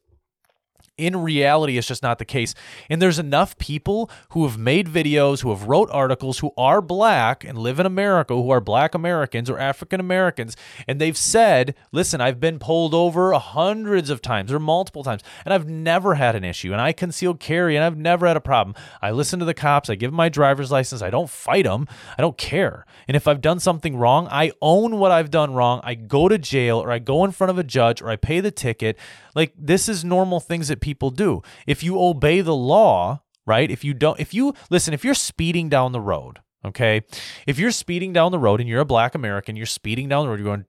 In 0.98 1.18
reality 1.18 1.78
it's 1.78 1.88
just 1.88 2.04
not 2.04 2.20
the 2.20 2.26
case. 2.26 2.54
And 2.90 3.02
there's 3.02 3.20
enough 3.20 3.58
people 3.58 4.10
who 4.30 4.48
have 4.48 4.58
made 4.58 4.88
videos 4.88 5.42
who 5.42 5.50
have 5.50 5.68
wrote 5.68 5.90
articles 5.92 6.40
who 6.40 6.52
are 6.58 6.82
black 6.82 7.44
and 7.44 7.58
live 7.58 7.80
in 7.80 7.86
america 7.86 8.34
who 8.34 8.50
are 8.50 8.60
black 8.60 8.94
americans 8.94 9.50
or 9.50 9.58
african 9.58 10.00
americans 10.00 10.56
and 10.88 11.00
they've 11.00 11.18
said 11.18 11.76
listen 11.92 12.20
i've 12.22 12.40
been 12.40 12.60
pulled 12.60 12.94
over 12.94 13.34
hundreds 13.34 14.10
of 14.10 14.22
times 14.22 14.52
or 14.52 14.60
multiple 14.60 15.04
times 15.04 15.22
and 15.46 15.54
i've 15.54 15.68
never 15.68 16.16
had 16.16 16.36
an 16.36 16.44
issue 16.44 16.72
and 16.72 16.82
i 16.82 16.92
conceal 16.92 17.34
carry 17.34 17.76
and 17.76 17.84
i've 17.84 17.98
never 17.98 18.28
had 18.28 18.38
a 18.38 18.42
problem. 18.42 18.76
I 19.02 19.12
listen 19.12 19.40
to 19.40 19.46
the 19.46 19.54
cops 19.54 19.90
i 19.90 19.96
give 19.96 20.14
my 20.14 20.30
driver's 20.30 20.72
license 20.72 21.02
i 21.02 21.10
don't 21.10 21.30
fight 21.30 21.66
them 21.66 21.88
i 22.18 22.22
don't 22.22 22.38
care. 22.38 22.86
And 23.08 23.16
if 23.16 23.28
i've 23.28 23.42
done 23.42 23.60
something 23.60 23.96
wrong 23.96 24.28
i 24.30 24.52
own 24.62 24.98
what 24.98 25.12
i've 25.12 25.32
done 25.32 25.54
wrong 25.54 25.82
i 25.84 25.96
go 25.96 26.28
to 26.28 26.38
jail 26.38 26.78
or 26.78 26.92
i 26.92 27.00
go 27.00 27.24
in 27.24 27.32
front 27.32 27.50
of 27.52 27.58
a 27.58 27.64
judge 27.64 28.02
or 28.02 28.10
i 28.10 28.16
pay 28.16 28.40
the 28.40 28.52
ticket. 28.52 28.98
Like 29.36 29.54
this 29.58 29.88
is 29.88 30.04
normal 30.04 30.40
things 30.40 30.68
that 30.68 30.81
people 30.82 31.10
do. 31.12 31.42
If 31.66 31.84
you 31.84 32.02
obey 32.02 32.42
the 32.42 32.56
law, 32.56 33.22
right? 33.46 33.70
If 33.70 33.84
you 33.84 33.94
don't 33.94 34.20
if 34.20 34.34
you 34.34 34.54
listen, 34.70 34.94
if 34.94 35.06
you're 35.06 35.14
speeding 35.14 35.70
down 35.70 35.92
the 35.92 36.02
road, 36.02 36.40
okay? 36.66 37.02
If 37.48 37.58
you're 37.60 37.72
speeding 37.72 38.14
down 38.14 38.32
the 38.32 38.40
road 38.40 38.60
and 38.60 38.68
you're 38.68 38.82
a 38.82 38.86
black 38.86 39.16
American, 39.16 39.56
you're 39.56 39.66
speeding 39.66 40.10
down 40.10 40.26
the 40.26 40.30
road, 40.30 40.40
you're 40.40 40.56
going 40.56 40.66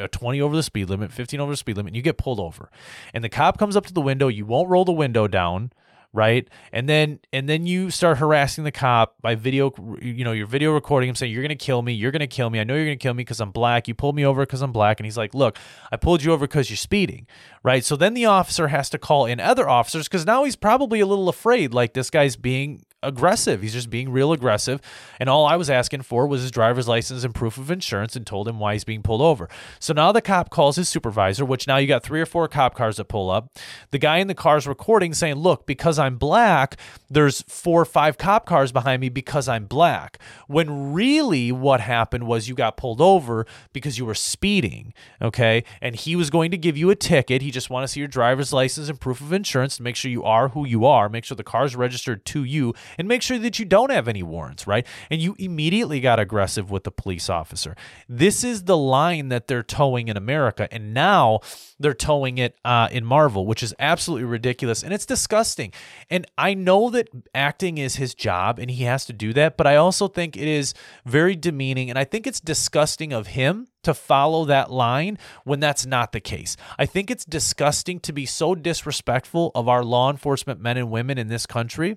uh, 0.00 0.08
20 0.08 0.40
over 0.40 0.56
the 0.56 0.62
speed 0.62 0.88
limit, 0.88 1.12
15 1.12 1.40
over 1.40 1.52
the 1.52 1.56
speed 1.56 1.76
limit, 1.76 1.90
and 1.90 1.96
you 1.96 2.02
get 2.02 2.18
pulled 2.18 2.40
over. 2.40 2.70
And 3.14 3.22
the 3.22 3.28
cop 3.28 3.58
comes 3.58 3.76
up 3.76 3.86
to 3.86 3.92
the 3.92 4.00
window, 4.00 4.28
you 4.28 4.44
won't 4.44 4.68
roll 4.68 4.84
the 4.84 4.92
window 4.92 5.28
down 5.28 5.70
right? 6.16 6.48
And 6.72 6.88
then 6.88 7.20
and 7.32 7.48
then 7.48 7.66
you 7.66 7.90
start 7.90 8.18
harassing 8.18 8.64
the 8.64 8.72
cop 8.72 9.14
by 9.20 9.34
video 9.34 9.72
you 10.00 10.24
know 10.24 10.32
you're 10.32 10.46
video 10.46 10.72
recording 10.72 11.08
him 11.08 11.14
saying 11.14 11.32
you're 11.32 11.42
gonna 11.42 11.54
kill 11.54 11.82
me. 11.82 11.92
You're 11.92 12.10
gonna 12.10 12.26
kill 12.26 12.50
me. 12.50 12.58
I 12.58 12.64
know 12.64 12.74
you're 12.74 12.86
gonna 12.86 12.96
kill 12.96 13.14
me 13.14 13.20
because 13.20 13.40
i'm 13.40 13.50
black. 13.50 13.86
You 13.86 13.94
pulled 13.94 14.16
me 14.16 14.24
over 14.24 14.42
because 14.42 14.62
i'm 14.62 14.72
black. 14.72 14.98
And 14.98 15.04
he's 15.04 15.18
like 15.18 15.34
look 15.34 15.58
i 15.92 15.96
pulled 15.96 16.24
you 16.24 16.32
over 16.32 16.46
because 16.46 16.70
you're 16.70 16.76
speeding 16.76 17.26
right? 17.66 17.84
So 17.84 17.96
then 17.96 18.14
the 18.14 18.26
officer 18.26 18.68
has 18.68 18.88
to 18.90 18.98
call 18.98 19.26
in 19.26 19.40
other 19.40 19.68
officers 19.68 20.06
because 20.06 20.24
now 20.24 20.44
he's 20.44 20.54
probably 20.54 21.00
a 21.00 21.06
little 21.06 21.28
afraid 21.28 21.74
like 21.74 21.94
this 21.94 22.10
guy's 22.10 22.36
being 22.36 22.85
aggressive. 23.02 23.62
He's 23.62 23.72
just 23.72 23.90
being 23.90 24.10
real 24.10 24.32
aggressive. 24.32 24.80
And 25.20 25.28
all 25.28 25.46
I 25.46 25.56
was 25.56 25.70
asking 25.70 26.02
for 26.02 26.26
was 26.26 26.42
his 26.42 26.50
driver's 26.50 26.88
license 26.88 27.24
and 27.24 27.34
proof 27.34 27.56
of 27.58 27.70
insurance 27.70 28.16
and 28.16 28.26
told 28.26 28.48
him 28.48 28.58
why 28.58 28.72
he's 28.72 28.84
being 28.84 29.02
pulled 29.02 29.20
over. 29.20 29.48
So 29.78 29.92
now 29.92 30.12
the 30.12 30.20
cop 30.20 30.50
calls 30.50 30.76
his 30.76 30.88
supervisor, 30.88 31.44
which 31.44 31.66
now 31.66 31.76
you 31.76 31.86
got 31.86 32.02
three 32.02 32.20
or 32.20 32.26
four 32.26 32.48
cop 32.48 32.74
cars 32.74 32.96
that 32.96 33.06
pull 33.06 33.30
up. 33.30 33.56
The 33.90 33.98
guy 33.98 34.18
in 34.18 34.26
the 34.28 34.34
car 34.34 34.56
is 34.56 34.66
recording 34.66 35.14
saying, 35.14 35.36
Look, 35.36 35.66
because 35.66 35.98
I'm 35.98 36.16
black, 36.16 36.76
there's 37.08 37.42
four 37.42 37.82
or 37.82 37.84
five 37.84 38.18
cop 38.18 38.46
cars 38.46 38.72
behind 38.72 39.00
me 39.00 39.08
because 39.08 39.48
I'm 39.48 39.66
black. 39.66 40.18
When 40.46 40.92
really 40.92 41.52
what 41.52 41.80
happened 41.80 42.26
was 42.26 42.48
you 42.48 42.54
got 42.54 42.76
pulled 42.76 43.00
over 43.00 43.46
because 43.72 43.98
you 43.98 44.06
were 44.06 44.14
speeding. 44.14 44.92
Okay. 45.22 45.64
And 45.80 45.94
he 45.94 46.16
was 46.16 46.30
going 46.30 46.50
to 46.50 46.58
give 46.58 46.76
you 46.76 46.90
a 46.90 46.96
ticket. 46.96 47.42
He 47.42 47.50
just 47.50 47.70
wanted 47.70 47.86
to 47.86 47.92
see 47.92 48.00
your 48.00 48.08
driver's 48.08 48.52
license 48.52 48.88
and 48.88 48.98
proof 48.98 49.20
of 49.20 49.32
insurance 49.32 49.76
to 49.76 49.82
make 49.82 49.96
sure 49.96 50.10
you 50.10 50.24
are 50.24 50.48
who 50.48 50.66
you 50.66 50.84
are, 50.84 51.08
make 51.08 51.24
sure 51.24 51.36
the 51.36 51.44
car's 51.44 51.76
registered 51.76 52.24
to 52.26 52.44
you 52.44 52.74
and 52.98 53.08
make 53.08 53.22
sure 53.22 53.38
that 53.38 53.58
you 53.58 53.64
don't 53.64 53.90
have 53.90 54.08
any 54.08 54.22
warrants, 54.22 54.66
right? 54.66 54.86
And 55.10 55.20
you 55.20 55.36
immediately 55.38 56.00
got 56.00 56.18
aggressive 56.18 56.70
with 56.70 56.84
the 56.84 56.90
police 56.90 57.28
officer. 57.28 57.76
This 58.08 58.44
is 58.44 58.64
the 58.64 58.76
line 58.76 59.28
that 59.28 59.46
they're 59.46 59.62
toeing 59.62 60.08
in 60.08 60.16
America. 60.16 60.68
And 60.70 60.94
now 60.94 61.40
they're 61.78 61.94
toeing 61.94 62.38
it 62.38 62.56
uh, 62.64 62.88
in 62.90 63.04
Marvel, 63.04 63.46
which 63.46 63.62
is 63.62 63.74
absolutely 63.78 64.24
ridiculous 64.24 64.82
and 64.82 64.92
it's 64.92 65.06
disgusting. 65.06 65.72
And 66.10 66.26
I 66.38 66.54
know 66.54 66.90
that 66.90 67.08
acting 67.34 67.78
is 67.78 67.96
his 67.96 68.14
job 68.14 68.58
and 68.58 68.70
he 68.70 68.84
has 68.84 69.04
to 69.06 69.12
do 69.12 69.32
that, 69.34 69.56
but 69.56 69.66
I 69.66 69.76
also 69.76 70.08
think 70.08 70.36
it 70.36 70.48
is 70.48 70.74
very 71.04 71.36
demeaning 71.36 71.90
and 71.90 71.98
I 71.98 72.04
think 72.04 72.26
it's 72.26 72.40
disgusting 72.40 73.12
of 73.12 73.28
him 73.28 73.68
to 73.82 73.94
follow 73.94 74.44
that 74.46 74.70
line 74.70 75.16
when 75.44 75.60
that's 75.60 75.86
not 75.86 76.10
the 76.10 76.20
case. 76.20 76.56
I 76.78 76.86
think 76.86 77.10
it's 77.10 77.24
disgusting 77.24 78.00
to 78.00 78.12
be 78.12 78.26
so 78.26 78.54
disrespectful 78.54 79.52
of 79.54 79.68
our 79.68 79.84
law 79.84 80.10
enforcement 80.10 80.60
men 80.60 80.76
and 80.76 80.90
women 80.90 81.18
in 81.18 81.28
this 81.28 81.46
country 81.46 81.96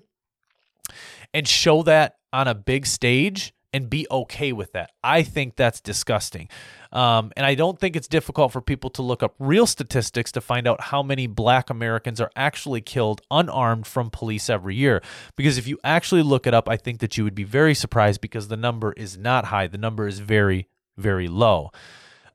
and 1.32 1.46
show 1.46 1.82
that 1.82 2.16
on 2.32 2.48
a 2.48 2.54
big 2.54 2.86
stage 2.86 3.52
and 3.72 3.88
be 3.88 4.06
okay 4.10 4.52
with 4.52 4.72
that. 4.72 4.90
I 5.02 5.22
think 5.22 5.56
that's 5.56 5.80
disgusting. 5.80 6.48
Um, 6.92 7.30
and 7.36 7.46
I 7.46 7.54
don't 7.54 7.78
think 7.78 7.94
it's 7.94 8.08
difficult 8.08 8.52
for 8.52 8.60
people 8.60 8.90
to 8.90 9.02
look 9.02 9.22
up 9.22 9.34
real 9.38 9.66
statistics 9.66 10.32
to 10.32 10.40
find 10.40 10.66
out 10.66 10.80
how 10.80 11.02
many 11.02 11.28
black 11.28 11.70
Americans 11.70 12.20
are 12.20 12.30
actually 12.34 12.80
killed 12.80 13.20
unarmed 13.30 13.86
from 13.86 14.10
police 14.10 14.50
every 14.50 14.74
year. 14.74 15.02
Because 15.36 15.56
if 15.56 15.68
you 15.68 15.78
actually 15.84 16.22
look 16.22 16.46
it 16.46 16.54
up, 16.54 16.68
I 16.68 16.76
think 16.76 16.98
that 16.98 17.16
you 17.16 17.22
would 17.22 17.34
be 17.34 17.44
very 17.44 17.74
surprised 17.74 18.20
because 18.20 18.48
the 18.48 18.56
number 18.56 18.92
is 18.92 19.16
not 19.16 19.46
high. 19.46 19.68
The 19.68 19.78
number 19.78 20.08
is 20.08 20.18
very, 20.18 20.68
very 20.96 21.28
low. 21.28 21.70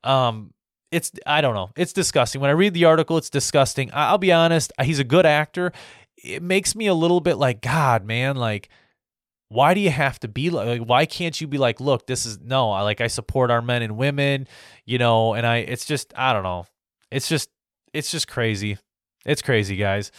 Um, 0.05 0.53
it's 0.91 1.12
I 1.25 1.41
don't 1.41 1.55
know. 1.55 1.71
It's 1.75 1.91
disgusting. 1.91 2.39
When 2.39 2.49
I 2.49 2.53
read 2.53 2.73
the 2.73 2.86
article, 2.86 3.17
it's 3.17 3.29
disgusting. 3.29 3.89
I'll 3.93 4.17
be 4.17 4.31
honest. 4.31 4.71
He's 4.81 4.99
a 4.99 5.03
good 5.03 5.25
actor. 5.25 5.73
It 6.25 6.41
makes 6.41 6.75
me 6.75 6.88
a 6.88 6.93
little 6.93 7.21
bit 7.21 7.35
like 7.35 7.61
God, 7.61 8.03
man. 8.05 8.35
Like 8.35 8.69
why 9.49 9.73
do 9.73 9.79
you 9.79 9.91
have 9.91 10.19
to 10.19 10.27
be 10.27 10.49
like, 10.49 10.81
why 10.81 11.05
can't 11.05 11.39
you 11.39 11.47
be 11.47 11.59
like 11.59 11.79
look 11.79 12.07
this 12.07 12.25
is 12.25 12.39
no 12.39 12.71
i 12.71 12.81
like 12.81 12.99
i 12.99 13.05
support 13.05 13.51
our 13.51 13.61
men 13.61 13.83
and 13.83 13.95
women 13.95 14.47
you 14.85 14.97
know 14.97 15.35
and 15.35 15.45
i 15.45 15.57
it's 15.57 15.85
just 15.85 16.11
i 16.17 16.33
don't 16.33 16.41
know. 16.43 16.65
It's 17.11 17.29
just 17.29 17.49
it's 17.93 18.11
just 18.11 18.27
crazy. 18.27 18.77
It's 19.25 19.41
crazy 19.41 19.77
guys. 19.77 20.11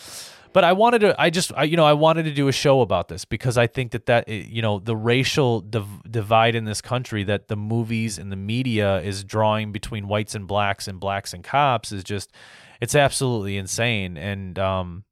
But 0.52 0.64
i 0.64 0.72
wanted 0.72 1.00
to 1.00 1.20
i 1.20 1.28
just 1.28 1.52
I, 1.54 1.64
you 1.64 1.76
know 1.76 1.84
i 1.84 1.92
wanted 1.92 2.22
to 2.22 2.32
do 2.32 2.48
a 2.48 2.52
show 2.52 2.80
about 2.80 3.08
this 3.08 3.26
because 3.26 3.58
i 3.58 3.66
think 3.66 3.90
that 3.92 4.06
that 4.06 4.24
eh, 4.26 4.44
you 4.48 4.62
know 4.62 4.78
the 4.78 4.96
racial 4.96 5.60
div- 5.60 6.02
divide 6.10 6.54
in 6.54 6.64
this 6.64 6.80
country 6.80 7.24
that 7.24 7.48
the 7.48 7.56
movies 7.56 8.16
and 8.16 8.32
the 8.32 8.36
media 8.36 9.00
is 9.02 9.22
drawing 9.22 9.70
between 9.70 10.08
whites 10.08 10.34
and 10.34 10.46
blacks 10.46 10.88
and 10.88 10.98
blacks 10.98 11.34
and 11.34 11.44
cops 11.44 11.92
is 11.92 12.02
just 12.02 12.32
it's 12.80 12.94
absolutely 12.94 13.56
insane. 13.56 14.16
And 14.16 14.58
um 14.58 15.04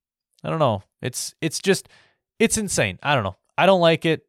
i 0.44 0.50
don't 0.50 0.59
know 0.59 0.83
it's 1.02 1.35
it's 1.40 1.59
just 1.59 1.88
it's 2.38 2.57
insane 2.57 2.98
i 3.02 3.14
don't 3.14 3.24
know 3.24 3.37
I 3.57 3.66
don't 3.66 3.80
like 3.80 4.04
it. 4.04 4.26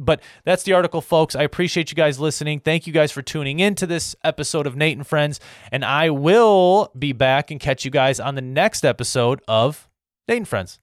But 0.00 0.22
that's 0.44 0.62
the 0.62 0.74
article, 0.74 1.00
folks. 1.00 1.34
I 1.34 1.42
appreciate 1.42 1.90
you 1.90 1.96
guys 1.96 2.20
listening. 2.20 2.60
Thank 2.60 2.86
you 2.86 2.92
guys 2.92 3.10
for 3.10 3.20
tuning 3.20 3.58
in 3.58 3.74
to 3.76 3.86
this 3.86 4.14
episode 4.22 4.64
of 4.66 4.76
Nate 4.76 4.96
and 4.96 5.04
Friends. 5.04 5.40
And 5.72 5.84
I 5.84 6.10
will 6.10 6.92
be 6.96 7.12
back 7.12 7.50
and 7.50 7.58
catch 7.58 7.84
you 7.84 7.90
guys 7.90 8.20
on 8.20 8.36
the 8.36 8.40
next 8.40 8.84
episode 8.84 9.40
of 9.48 9.88
Nate 10.28 10.38
and 10.38 10.48
Friends. 10.48 10.78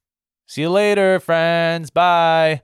See 0.47 0.61
you 0.61 0.69
later, 0.69 1.21
friends. 1.21 1.91
Bye. 1.91 2.53